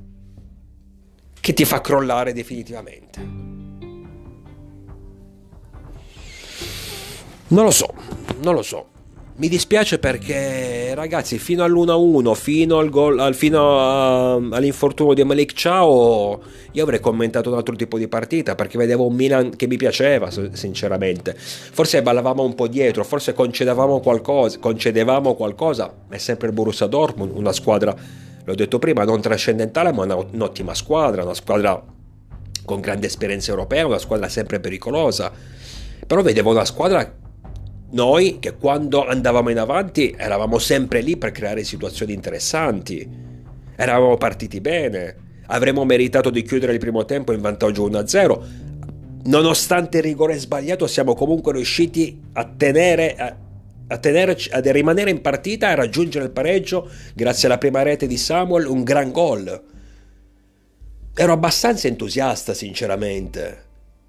che 1.41 1.53
ti 1.53 1.65
fa 1.65 1.81
crollare 1.81 2.33
definitivamente. 2.33 3.21
Non 7.51 7.65
lo 7.65 7.71
so, 7.71 7.95
non 8.41 8.55
lo 8.55 8.63
so. 8.63 8.97
Mi 9.39 9.47
dispiace 9.47 10.01
perché, 10.01 10.97
ragazzi, 10.97 11.39
fino 11.39 11.63
all'1-1, 11.63 12.35
fino, 12.35 12.79
al 12.79 12.91
gol, 12.91 13.21
al, 13.21 13.37
fino 13.37 13.79
a, 13.79 14.33
all'infortunio 14.33 15.15
di 15.15 15.23
Malik 15.23 15.53
Ciao, 15.53 16.43
io 16.73 16.83
avrei 16.83 16.99
commentato 16.99 17.49
un 17.49 17.55
altro 17.55 17.77
tipo 17.77 17.99
di 17.99 18.09
partita 18.09 18.57
perché 18.57 18.77
vedevo 18.79 19.07
un 19.07 19.15
Milan 19.15 19.55
che 19.55 19.69
mi 19.69 19.77
piaceva, 19.77 20.29
sinceramente. 20.51 21.37
Forse 21.37 22.03
ballavamo 22.03 22.43
un 22.43 22.57
po' 22.57 22.67
dietro, 22.67 23.05
forse 23.05 23.33
concedevamo 23.33 24.01
qualcosa, 24.01 24.59
concedevamo 24.59 25.37
qualcosa. 25.37 25.95
È 26.09 26.19
sempre 26.19 26.49
il 26.49 26.53
Borussia 26.55 26.87
Dortmund, 26.87 27.31
una 27.33 27.53
squadra, 27.53 27.95
l'ho 28.43 28.55
detto 28.57 28.81
prima, 28.81 29.05
non 29.05 29.21
trascendentale, 29.21 29.93
ma 29.93 30.03
un'ottima 30.03 30.75
squadra, 30.75 31.23
una 31.23 31.35
squadra 31.35 31.81
con 32.65 32.81
grande 32.81 33.07
esperienza 33.07 33.53
europea, 33.53 33.87
una 33.87 33.99
squadra 33.99 34.29
sempre 34.29 34.59
pericolosa. 34.59 35.31
Però 36.05 36.23
vedevo 36.23 36.51
una 36.51 36.65
squadra 36.65 37.27
noi 37.91 38.39
che 38.39 38.55
quando 38.57 39.07
andavamo 39.07 39.49
in 39.49 39.59
avanti 39.59 40.15
eravamo 40.17 40.59
sempre 40.59 41.01
lì 41.01 41.17
per 41.17 41.31
creare 41.31 41.65
situazioni 41.65 42.13
interessanti, 42.13 43.09
eravamo 43.77 44.17
partiti 44.17 44.61
bene, 44.61 45.17
avremmo 45.47 45.85
meritato 45.85 46.29
di 46.31 46.43
chiudere 46.43 46.73
il 46.73 46.79
primo 46.79 47.05
tempo 47.05 47.33
in 47.33 47.41
vantaggio 47.41 47.89
1-0, 47.89 48.41
nonostante 49.25 49.99
il 49.99 50.03
rigore 50.03 50.37
sbagliato 50.37 50.87
siamo 50.87 51.15
comunque 51.15 51.53
riusciti 51.53 52.21
a 52.33 52.45
tenere... 52.45 53.15
A, 53.15 53.37
a, 53.91 53.97
tenerci, 53.97 54.51
a 54.51 54.61
rimanere 54.61 55.09
in 55.09 55.23
partita 55.23 55.71
e 55.71 55.75
raggiungere 55.75 56.27
il 56.27 56.31
pareggio 56.31 56.91
grazie 57.15 57.49
alla 57.49 57.57
prima 57.57 57.81
rete 57.81 58.07
di 58.07 58.19
Samuel, 58.19 58.67
un 58.67 58.83
gran 58.83 59.11
gol. 59.11 59.63
Ero 61.15 61.33
abbastanza 61.33 61.89
entusiasta, 61.89 62.53
sinceramente. 62.53 63.68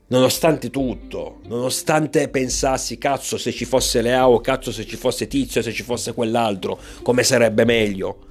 Nonostante 0.09 0.71
tutto, 0.71 1.39
nonostante 1.43 2.29
pensassi, 2.29 2.97
cazzo 2.97 3.37
se 3.37 3.51
ci 3.51 3.65
fosse 3.65 4.01
Leao, 4.01 4.39
cazzo 4.41 4.71
se 4.71 4.85
ci 4.87 4.95
fosse 4.95 5.27
Tizio, 5.27 5.61
se 5.61 5.71
ci 5.71 5.83
fosse 5.83 6.13
quell'altro, 6.13 6.79
come 7.03 7.21
sarebbe 7.21 7.63
meglio. 7.63 8.25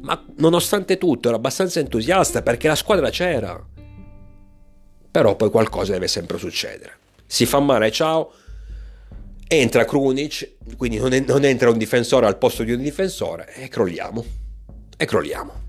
Ma 0.00 0.22
nonostante 0.36 0.98
tutto 0.98 1.28
ero 1.28 1.38
abbastanza 1.38 1.80
entusiasta 1.80 2.42
perché 2.42 2.68
la 2.68 2.74
squadra 2.74 3.08
c'era. 3.08 3.64
Però 5.10 5.36
poi 5.36 5.50
qualcosa 5.50 5.92
deve 5.92 6.08
sempre 6.08 6.36
succedere. 6.36 6.98
Si 7.24 7.46
fa 7.46 7.60
male, 7.60 7.90
ciao. 7.90 8.32
Entra 9.48 9.86
Krunic, 9.86 10.56
quindi 10.76 10.98
non, 10.98 11.44
entra 11.44 11.70
un 11.70 11.78
difensore 11.78 12.26
al 12.26 12.36
posto 12.36 12.62
di 12.62 12.72
un 12.72 12.82
difensore 12.82 13.54
e 13.54 13.68
crolliamo. 13.68 14.24
E 14.98 15.04
crolliamo. 15.06 15.61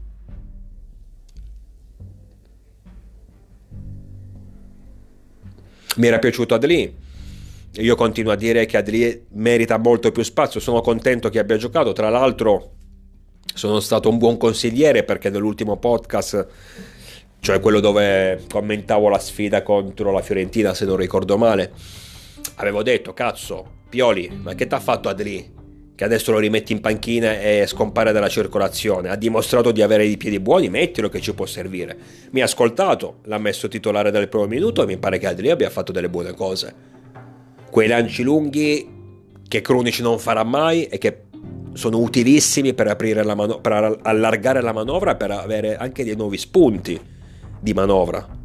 Mi 5.95 6.07
era 6.07 6.19
piaciuto 6.19 6.55
Adli. 6.55 6.95
Io 7.77 7.95
continuo 7.95 8.31
a 8.31 8.35
dire 8.35 8.65
che 8.65 8.77
Adli 8.77 9.25
merita 9.31 9.77
molto 9.77 10.11
più 10.11 10.23
spazio. 10.23 10.59
Sono 10.59 10.81
contento 10.81 11.29
che 11.29 11.39
abbia 11.39 11.57
giocato. 11.57 11.93
Tra 11.93 12.09
l'altro, 12.09 12.71
sono 13.53 13.79
stato 13.79 14.09
un 14.09 14.17
buon 14.17 14.37
consigliere 14.37 15.03
perché 15.03 15.29
nell'ultimo 15.29 15.77
podcast, 15.77 16.47
cioè 17.39 17.59
quello 17.59 17.79
dove 17.79 18.43
commentavo 18.49 19.09
la 19.09 19.19
sfida 19.19 19.61
contro 19.63 20.11
la 20.11 20.21
Fiorentina, 20.21 20.73
se 20.73 20.85
non 20.85 20.97
ricordo 20.97 21.37
male, 21.37 21.71
avevo 22.55 22.83
detto: 22.83 23.13
Cazzo, 23.13 23.81
Pioli, 23.89 24.39
ma 24.41 24.55
che 24.55 24.67
t'ha 24.67 24.79
fatto 24.79 25.09
Adli? 25.09 25.61
Che 25.95 26.03
adesso 26.03 26.31
lo 26.31 26.39
rimetti 26.39 26.71
in 26.71 26.81
panchina 26.81 27.39
e 27.39 27.65
scompare 27.67 28.11
dalla 28.11 28.27
circolazione, 28.27 29.09
ha 29.09 29.15
dimostrato 29.15 29.71
di 29.71 29.81
avere 29.81 30.05
i 30.05 30.17
piedi 30.17 30.39
buoni, 30.39 30.69
mettilo 30.69 31.09
che 31.09 31.21
ci 31.21 31.33
può 31.33 31.45
servire. 31.45 31.95
Mi 32.31 32.41
ha 32.41 32.45
ascoltato, 32.45 33.19
l'ha 33.23 33.37
messo 33.37 33.67
titolare 33.67 34.09
dal 34.09 34.27
primo 34.27 34.47
minuto 34.47 34.81
e 34.81 34.85
mi 34.85 34.97
pare 34.97 35.19
che 35.19 35.27
Adri 35.27 35.51
abbia 35.51 35.69
fatto 35.69 35.91
delle 35.91 36.09
buone 36.09 36.33
cose. 36.33 36.73
Quei 37.69 37.87
lanci 37.87 38.23
lunghi 38.23 38.87
che 39.47 39.61
Krunic 39.61 39.99
non 39.99 40.17
farà 40.17 40.43
mai 40.43 40.85
e 40.85 40.97
che 40.97 41.23
sono 41.73 41.99
utilissimi 41.99 42.73
per, 42.73 42.95
mano- 43.35 43.59
per 43.59 43.99
allargare 44.01 44.61
la 44.61 44.73
manovra 44.73 45.15
per 45.15 45.31
avere 45.31 45.75
anche 45.75 46.03
dei 46.03 46.15
nuovi 46.15 46.37
spunti 46.37 46.99
di 47.59 47.73
manovra. 47.73 48.41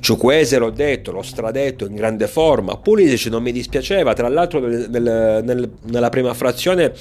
Ciuquese 0.00 0.58
l'ho 0.58 0.70
detto, 0.70 1.12
l'ho 1.12 1.22
stradetto 1.22 1.84
in 1.84 1.94
grande 1.94 2.26
forma. 2.26 2.76
Pulisic 2.76 3.30
non 3.30 3.42
mi 3.42 3.52
dispiaceva, 3.52 4.14
tra 4.14 4.28
l'altro 4.28 4.60
nel, 4.60 4.88
nel, 4.88 5.42
nel, 5.44 5.70
nella 5.82 6.08
prima 6.08 6.32
frazione 6.32 6.92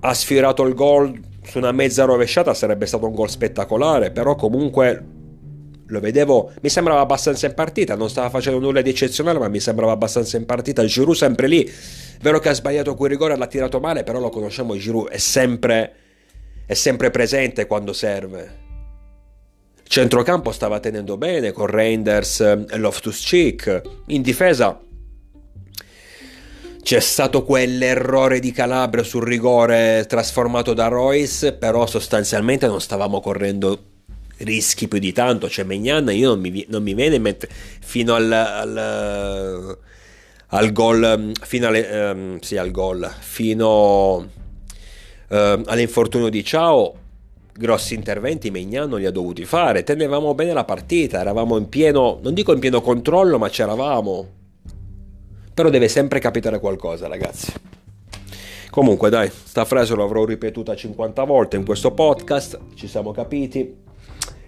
ha 0.00 0.14
sfiorato 0.14 0.62
il 0.62 0.74
gol 0.74 1.20
su 1.42 1.58
una 1.58 1.72
mezza 1.72 2.04
rovesciata, 2.04 2.54
sarebbe 2.54 2.86
stato 2.86 3.06
un 3.06 3.14
gol 3.14 3.28
spettacolare, 3.28 4.12
però 4.12 4.36
comunque 4.36 5.04
lo 5.86 5.98
vedevo, 5.98 6.52
mi 6.62 6.68
sembrava 6.68 7.00
abbastanza 7.00 7.46
in 7.46 7.54
partita, 7.54 7.96
non 7.96 8.08
stava 8.08 8.30
facendo 8.30 8.60
nulla 8.60 8.80
di 8.80 8.90
eccezionale, 8.90 9.40
ma 9.40 9.48
mi 9.48 9.58
sembrava 9.58 9.90
abbastanza 9.90 10.36
in 10.36 10.46
partita. 10.46 10.84
Giroud 10.84 11.16
sempre 11.16 11.48
lì, 11.48 11.68
vero 12.20 12.38
che 12.38 12.48
ha 12.48 12.54
sbagliato 12.54 12.94
quel 12.94 13.10
rigore, 13.10 13.36
l'ha 13.36 13.48
tirato 13.48 13.80
male, 13.80 14.04
però 14.04 14.20
lo 14.20 14.28
conosciamo, 14.28 14.76
Giroud 14.76 15.08
è 15.08 15.18
sempre, 15.18 15.92
è 16.64 16.74
sempre 16.74 17.10
presente 17.10 17.66
quando 17.66 17.92
serve 17.92 18.68
Centrocampo 19.90 20.52
stava 20.52 20.78
tenendo 20.78 21.16
bene 21.16 21.50
con 21.50 21.66
Reinders 21.66 22.38
e 22.38 22.76
Loftus-Cheek. 22.76 23.82
In 24.06 24.22
difesa 24.22 24.78
c'è 26.80 27.00
stato 27.00 27.42
quell'errore 27.42 28.38
di 28.38 28.52
Calabria 28.52 29.02
sul 29.02 29.24
rigore 29.24 30.04
trasformato 30.06 30.74
da 30.74 30.86
Royce, 30.86 31.54
però 31.54 31.86
sostanzialmente 31.86 32.68
non 32.68 32.80
stavamo 32.80 33.20
correndo 33.20 33.86
rischi 34.36 34.86
più 34.86 35.00
di 35.00 35.10
tanto. 35.12 35.48
Cioè, 35.48 35.64
Megnan 35.64 36.08
io 36.12 36.28
non 36.28 36.38
mi, 36.38 36.64
non 36.68 36.84
mi 36.84 36.94
viene 36.94 37.16
in 37.16 37.22
mente 37.22 37.48
fino 37.80 38.14
al, 38.14 38.30
al, 38.30 39.78
al 40.46 40.72
gol, 40.72 41.32
fino 41.42 41.66
alle, 41.66 42.10
um, 42.12 42.38
sì, 42.38 42.56
al 42.56 42.70
gol, 42.70 43.12
fino 43.18 44.18
uh, 44.18 44.24
all'infortunio 45.26 46.28
di 46.28 46.44
Ciao 46.44 46.99
grossi 47.52 47.94
interventi 47.94 48.50
Mignan 48.50 48.90
li 48.90 49.06
ha 49.06 49.10
dovuti 49.10 49.44
fare, 49.44 49.82
tenevamo 49.82 50.34
bene 50.34 50.52
la 50.52 50.64
partita, 50.64 51.20
eravamo 51.20 51.56
in 51.56 51.68
pieno, 51.68 52.18
non 52.22 52.34
dico 52.34 52.52
in 52.52 52.58
pieno 52.60 52.80
controllo, 52.80 53.38
ma 53.38 53.48
c'eravamo. 53.48 54.26
Però 55.52 55.68
deve 55.68 55.88
sempre 55.88 56.20
capitare 56.20 56.58
qualcosa, 56.58 57.06
ragazzi. 57.06 57.52
Comunque, 58.70 59.10
dai, 59.10 59.30
sta 59.30 59.64
frase 59.64 59.96
l'avrò 59.96 60.24
ripetuta 60.24 60.76
50 60.76 61.24
volte 61.24 61.56
in 61.56 61.64
questo 61.64 61.90
podcast, 61.90 62.58
ci 62.74 62.86
siamo 62.86 63.10
capiti. 63.10 63.76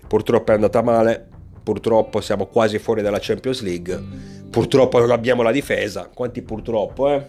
Purtroppo 0.06 0.52
è 0.52 0.54
andata 0.54 0.80
male, 0.80 1.28
purtroppo 1.62 2.20
siamo 2.20 2.46
quasi 2.46 2.78
fuori 2.78 3.02
dalla 3.02 3.18
Champions 3.20 3.62
League, 3.62 4.00
purtroppo 4.48 5.00
non 5.00 5.10
abbiamo 5.10 5.42
la 5.42 5.50
difesa. 5.50 6.08
Quanti 6.12 6.40
purtroppo, 6.42 7.10
eh? 7.10 7.26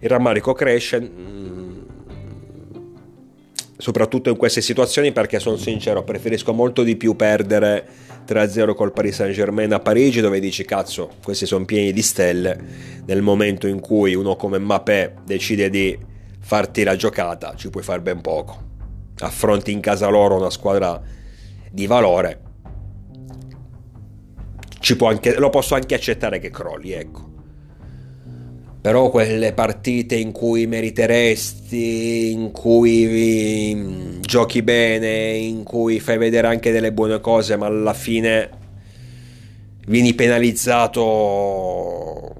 Il 0.00 0.08
rammarico 0.10 0.52
cresce 0.52 0.98
soprattutto 3.76 4.30
in 4.30 4.36
queste 4.36 4.60
situazioni 4.60 5.12
perché 5.12 5.38
sono 5.38 5.56
sincero, 5.56 6.02
preferisco 6.02 6.52
molto 6.52 6.82
di 6.82 6.96
più 6.96 7.14
perdere 7.16 7.86
3-0 8.26 8.74
col 8.74 8.92
Paris 8.92 9.16
Saint-Germain 9.16 9.72
a 9.72 9.80
Parigi 9.80 10.20
dove 10.20 10.40
dici 10.40 10.64
cazzo, 10.64 11.10
questi 11.22 11.46
sono 11.46 11.64
pieni 11.64 11.92
di 11.92 12.02
stelle, 12.02 12.58
nel 13.04 13.22
momento 13.22 13.66
in 13.66 13.80
cui 13.80 14.14
uno 14.14 14.36
come 14.36 14.58
Mbappé 14.58 15.14
decide 15.24 15.70
di 15.70 15.98
farti 16.40 16.82
la 16.82 16.96
giocata, 16.96 17.54
ci 17.56 17.70
puoi 17.70 17.82
fare 17.82 18.00
ben 18.00 18.20
poco. 18.20 18.64
Affronti 19.18 19.72
in 19.72 19.80
casa 19.80 20.08
loro 20.08 20.36
una 20.36 20.50
squadra 20.50 21.00
di 21.70 21.86
valore, 21.86 22.40
anche, 25.00 25.38
lo 25.38 25.50
posso 25.50 25.74
anche 25.74 25.94
accettare 25.94 26.38
che 26.38 26.50
crolli, 26.50 26.92
ecco 26.92 27.25
però 28.86 29.10
quelle 29.10 29.52
partite 29.52 30.14
in 30.14 30.30
cui 30.30 30.68
meriteresti, 30.68 32.30
in 32.30 32.52
cui 32.52 33.74
mm, 33.74 34.20
giochi 34.20 34.62
bene, 34.62 35.30
in 35.30 35.64
cui 35.64 35.98
fai 35.98 36.18
vedere 36.18 36.46
anche 36.46 36.70
delle 36.70 36.92
buone 36.92 37.20
cose, 37.20 37.56
ma 37.56 37.66
alla 37.66 37.94
fine 37.94 38.48
vieni 39.88 40.14
penalizzato 40.14 42.32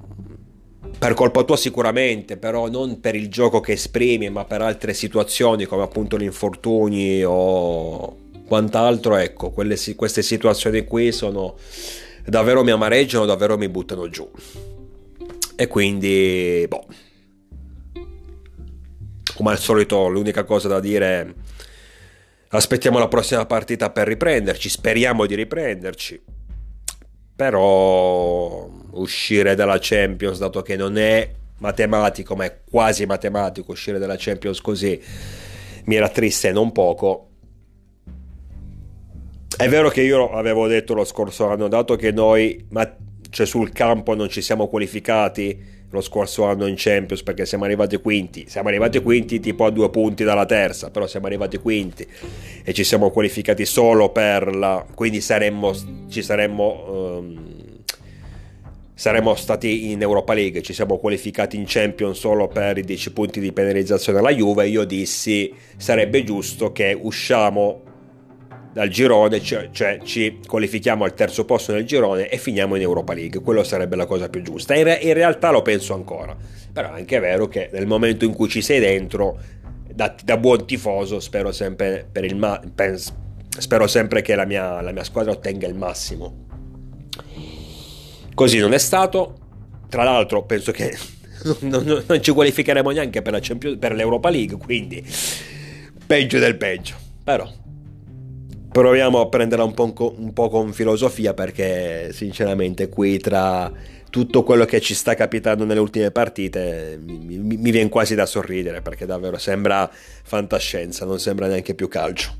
per 0.96 1.14
colpa 1.14 1.42
tua 1.42 1.56
sicuramente, 1.56 2.36
però 2.36 2.68
non 2.68 3.00
per 3.00 3.16
il 3.16 3.28
gioco 3.28 3.58
che 3.58 3.72
esprimi, 3.72 4.30
ma 4.30 4.44
per 4.44 4.62
altre 4.62 4.94
situazioni 4.94 5.64
come 5.64 5.82
appunto 5.82 6.16
gli 6.16 6.22
infortuni 6.22 7.24
o 7.24 8.18
quant'altro, 8.46 9.16
ecco, 9.16 9.50
quelle, 9.50 9.76
queste 9.96 10.22
situazioni 10.22 10.84
qui 10.84 11.10
sono 11.10 11.56
davvero 12.24 12.62
mi 12.62 12.70
amareggiano, 12.70 13.24
davvero 13.24 13.58
mi 13.58 13.68
buttano 13.68 14.08
giù. 14.08 14.30
E 15.56 15.66
quindi, 15.68 16.66
boh. 16.68 16.86
Come 19.34 19.50
al 19.50 19.58
solito, 19.58 20.08
l'unica 20.08 20.44
cosa 20.44 20.68
da 20.68 20.80
dire 20.80 21.06
è 21.06 21.26
aspettiamo 22.48 22.98
la 22.98 23.08
prossima 23.08 23.44
partita 23.46 23.90
per 23.90 24.06
riprenderci, 24.06 24.68
speriamo 24.68 25.26
di 25.26 25.34
riprenderci. 25.34 26.22
Però 27.34 28.68
uscire 28.92 29.54
dalla 29.54 29.78
Champions, 29.80 30.38
dato 30.38 30.62
che 30.62 30.76
non 30.76 30.96
è 30.96 31.30
matematico, 31.58 32.34
ma 32.34 32.44
è 32.44 32.60
quasi 32.68 33.04
matematico 33.04 33.72
uscire 33.72 33.98
dalla 33.98 34.16
Champions 34.16 34.60
così, 34.60 35.00
mi 35.84 35.94
era 35.94 36.08
triste 36.08 36.52
non 36.52 36.72
poco. 36.72 37.30
È 39.56 39.68
vero 39.68 39.88
che 39.88 40.02
io 40.02 40.30
avevo 40.32 40.66
detto 40.66 40.94
lo 40.94 41.04
scorso 41.04 41.48
anno, 41.48 41.68
dato 41.68 41.96
che 41.96 42.10
noi 42.10 42.66
ma 42.70 42.90
cioè 43.30 43.46
sul 43.46 43.72
campo 43.72 44.14
non 44.14 44.28
ci 44.28 44.42
siamo 44.42 44.68
qualificati 44.68 45.74
lo 45.90 46.00
scorso 46.00 46.44
anno 46.44 46.66
in 46.66 46.74
Champions 46.76 47.22
perché 47.22 47.46
siamo 47.46 47.64
arrivati 47.64 47.96
quinti, 47.98 48.46
siamo 48.48 48.68
arrivati 48.68 49.00
quinti 49.00 49.40
tipo 49.40 49.64
a 49.64 49.70
due 49.70 49.88
punti 49.90 50.24
dalla 50.24 50.46
terza, 50.46 50.90
però 50.90 51.06
siamo 51.06 51.26
arrivati 51.26 51.58
quinti 51.58 52.06
e 52.64 52.72
ci 52.72 52.84
siamo 52.84 53.10
qualificati 53.10 53.64
solo 53.64 54.10
per 54.10 54.54
la... 54.54 54.84
quindi 54.94 55.20
saremmo, 55.20 55.74
ci 56.08 56.22
saremmo... 56.22 57.18
Um, 57.18 57.54
saremmo 58.98 59.34
stati 59.34 59.90
in 59.90 60.00
Europa 60.00 60.32
League, 60.32 60.62
ci 60.62 60.72
siamo 60.72 60.96
qualificati 60.96 61.58
in 61.58 61.64
Champions 61.66 62.18
solo 62.18 62.48
per 62.48 62.78
i 62.78 62.82
10 62.82 63.12
punti 63.12 63.40
di 63.40 63.52
penalizzazione 63.52 64.20
alla 64.20 64.32
Juve, 64.32 64.68
io 64.68 64.84
dissi 64.84 65.52
sarebbe 65.76 66.24
giusto 66.24 66.72
che 66.72 66.98
usciamo 66.98 67.82
dal 68.76 68.90
girone, 68.90 69.40
cioè, 69.40 69.70
cioè, 69.72 70.00
ci 70.04 70.40
qualifichiamo 70.46 71.04
al 71.04 71.14
terzo 71.14 71.46
posto 71.46 71.72
nel 71.72 71.86
girone 71.86 72.28
e 72.28 72.36
finiamo 72.36 72.74
in 72.74 72.82
Europa 72.82 73.14
League. 73.14 73.40
Quello 73.40 73.64
sarebbe 73.64 73.96
la 73.96 74.04
cosa 74.04 74.28
più 74.28 74.42
giusta. 74.42 74.74
In, 74.74 74.84
re- 74.84 74.98
in 75.00 75.14
realtà 75.14 75.48
lo 75.48 75.62
penso 75.62 75.94
ancora. 75.94 76.36
Però 76.74 76.92
è 76.92 76.98
anche 76.98 77.18
vero 77.18 77.48
che 77.48 77.70
nel 77.72 77.86
momento 77.86 78.26
in 78.26 78.34
cui 78.34 78.50
ci 78.50 78.60
sei 78.60 78.78
dentro, 78.78 79.40
da, 79.90 80.14
da 80.22 80.36
buon 80.36 80.66
tifoso, 80.66 81.20
spero 81.20 81.52
sempre, 81.52 82.10
ma- 82.34 82.60
pens- 82.74 83.14
spero 83.48 83.86
sempre 83.86 84.20
che 84.20 84.34
la 84.34 84.44
mia, 84.44 84.82
la 84.82 84.92
mia 84.92 85.04
squadra 85.04 85.32
ottenga 85.32 85.66
il 85.66 85.74
massimo. 85.74 86.44
Così 88.34 88.58
non 88.58 88.74
è 88.74 88.78
stato. 88.78 89.38
Tra 89.88 90.02
l'altro, 90.02 90.44
penso 90.44 90.72
che 90.72 90.94
non, 91.60 91.82
non, 91.82 92.04
non 92.06 92.22
ci 92.22 92.30
qualificheremo 92.30 92.90
neanche 92.90 93.22
per, 93.22 93.38
Champions, 93.40 93.78
per 93.78 93.94
l'Europa 93.94 94.28
League, 94.28 94.58
quindi 94.58 95.02
peggio 96.06 96.38
del 96.38 96.58
peggio. 96.58 96.94
Però 97.24 97.50
proviamo 98.76 99.20
a 99.20 99.28
prenderla 99.30 99.64
un 99.64 99.72
po', 99.72 100.14
un 100.18 100.34
po' 100.34 100.50
con 100.50 100.70
filosofia 100.74 101.32
perché 101.32 102.10
sinceramente 102.12 102.90
qui 102.90 103.16
tra 103.18 103.72
tutto 104.10 104.42
quello 104.42 104.66
che 104.66 104.82
ci 104.82 104.92
sta 104.92 105.14
capitando 105.14 105.64
nelle 105.64 105.80
ultime 105.80 106.10
partite 106.10 107.00
mi, 107.02 107.16
mi, 107.16 107.38
mi, 107.38 107.70
viene 107.70 107.88
quasi 107.88 108.14
da 108.14 108.26
sorridere 108.26 108.82
perché 108.82 109.06
davvero 109.06 109.38
sembra 109.38 109.90
fantascienza, 109.90 111.06
non 111.06 111.18
sembra 111.18 111.46
neanche 111.46 111.74
più 111.74 111.88
calcio. 111.88 112.34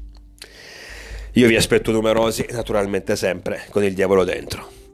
Io 1.32 1.48
vi 1.48 1.56
aspetto 1.56 1.90
numerosi, 1.90 2.44
naturalmente 2.50 3.16
sempre 3.16 3.62
con 3.70 3.82
il 3.82 3.94
diavolo 3.94 4.22
dentro. 4.22 4.85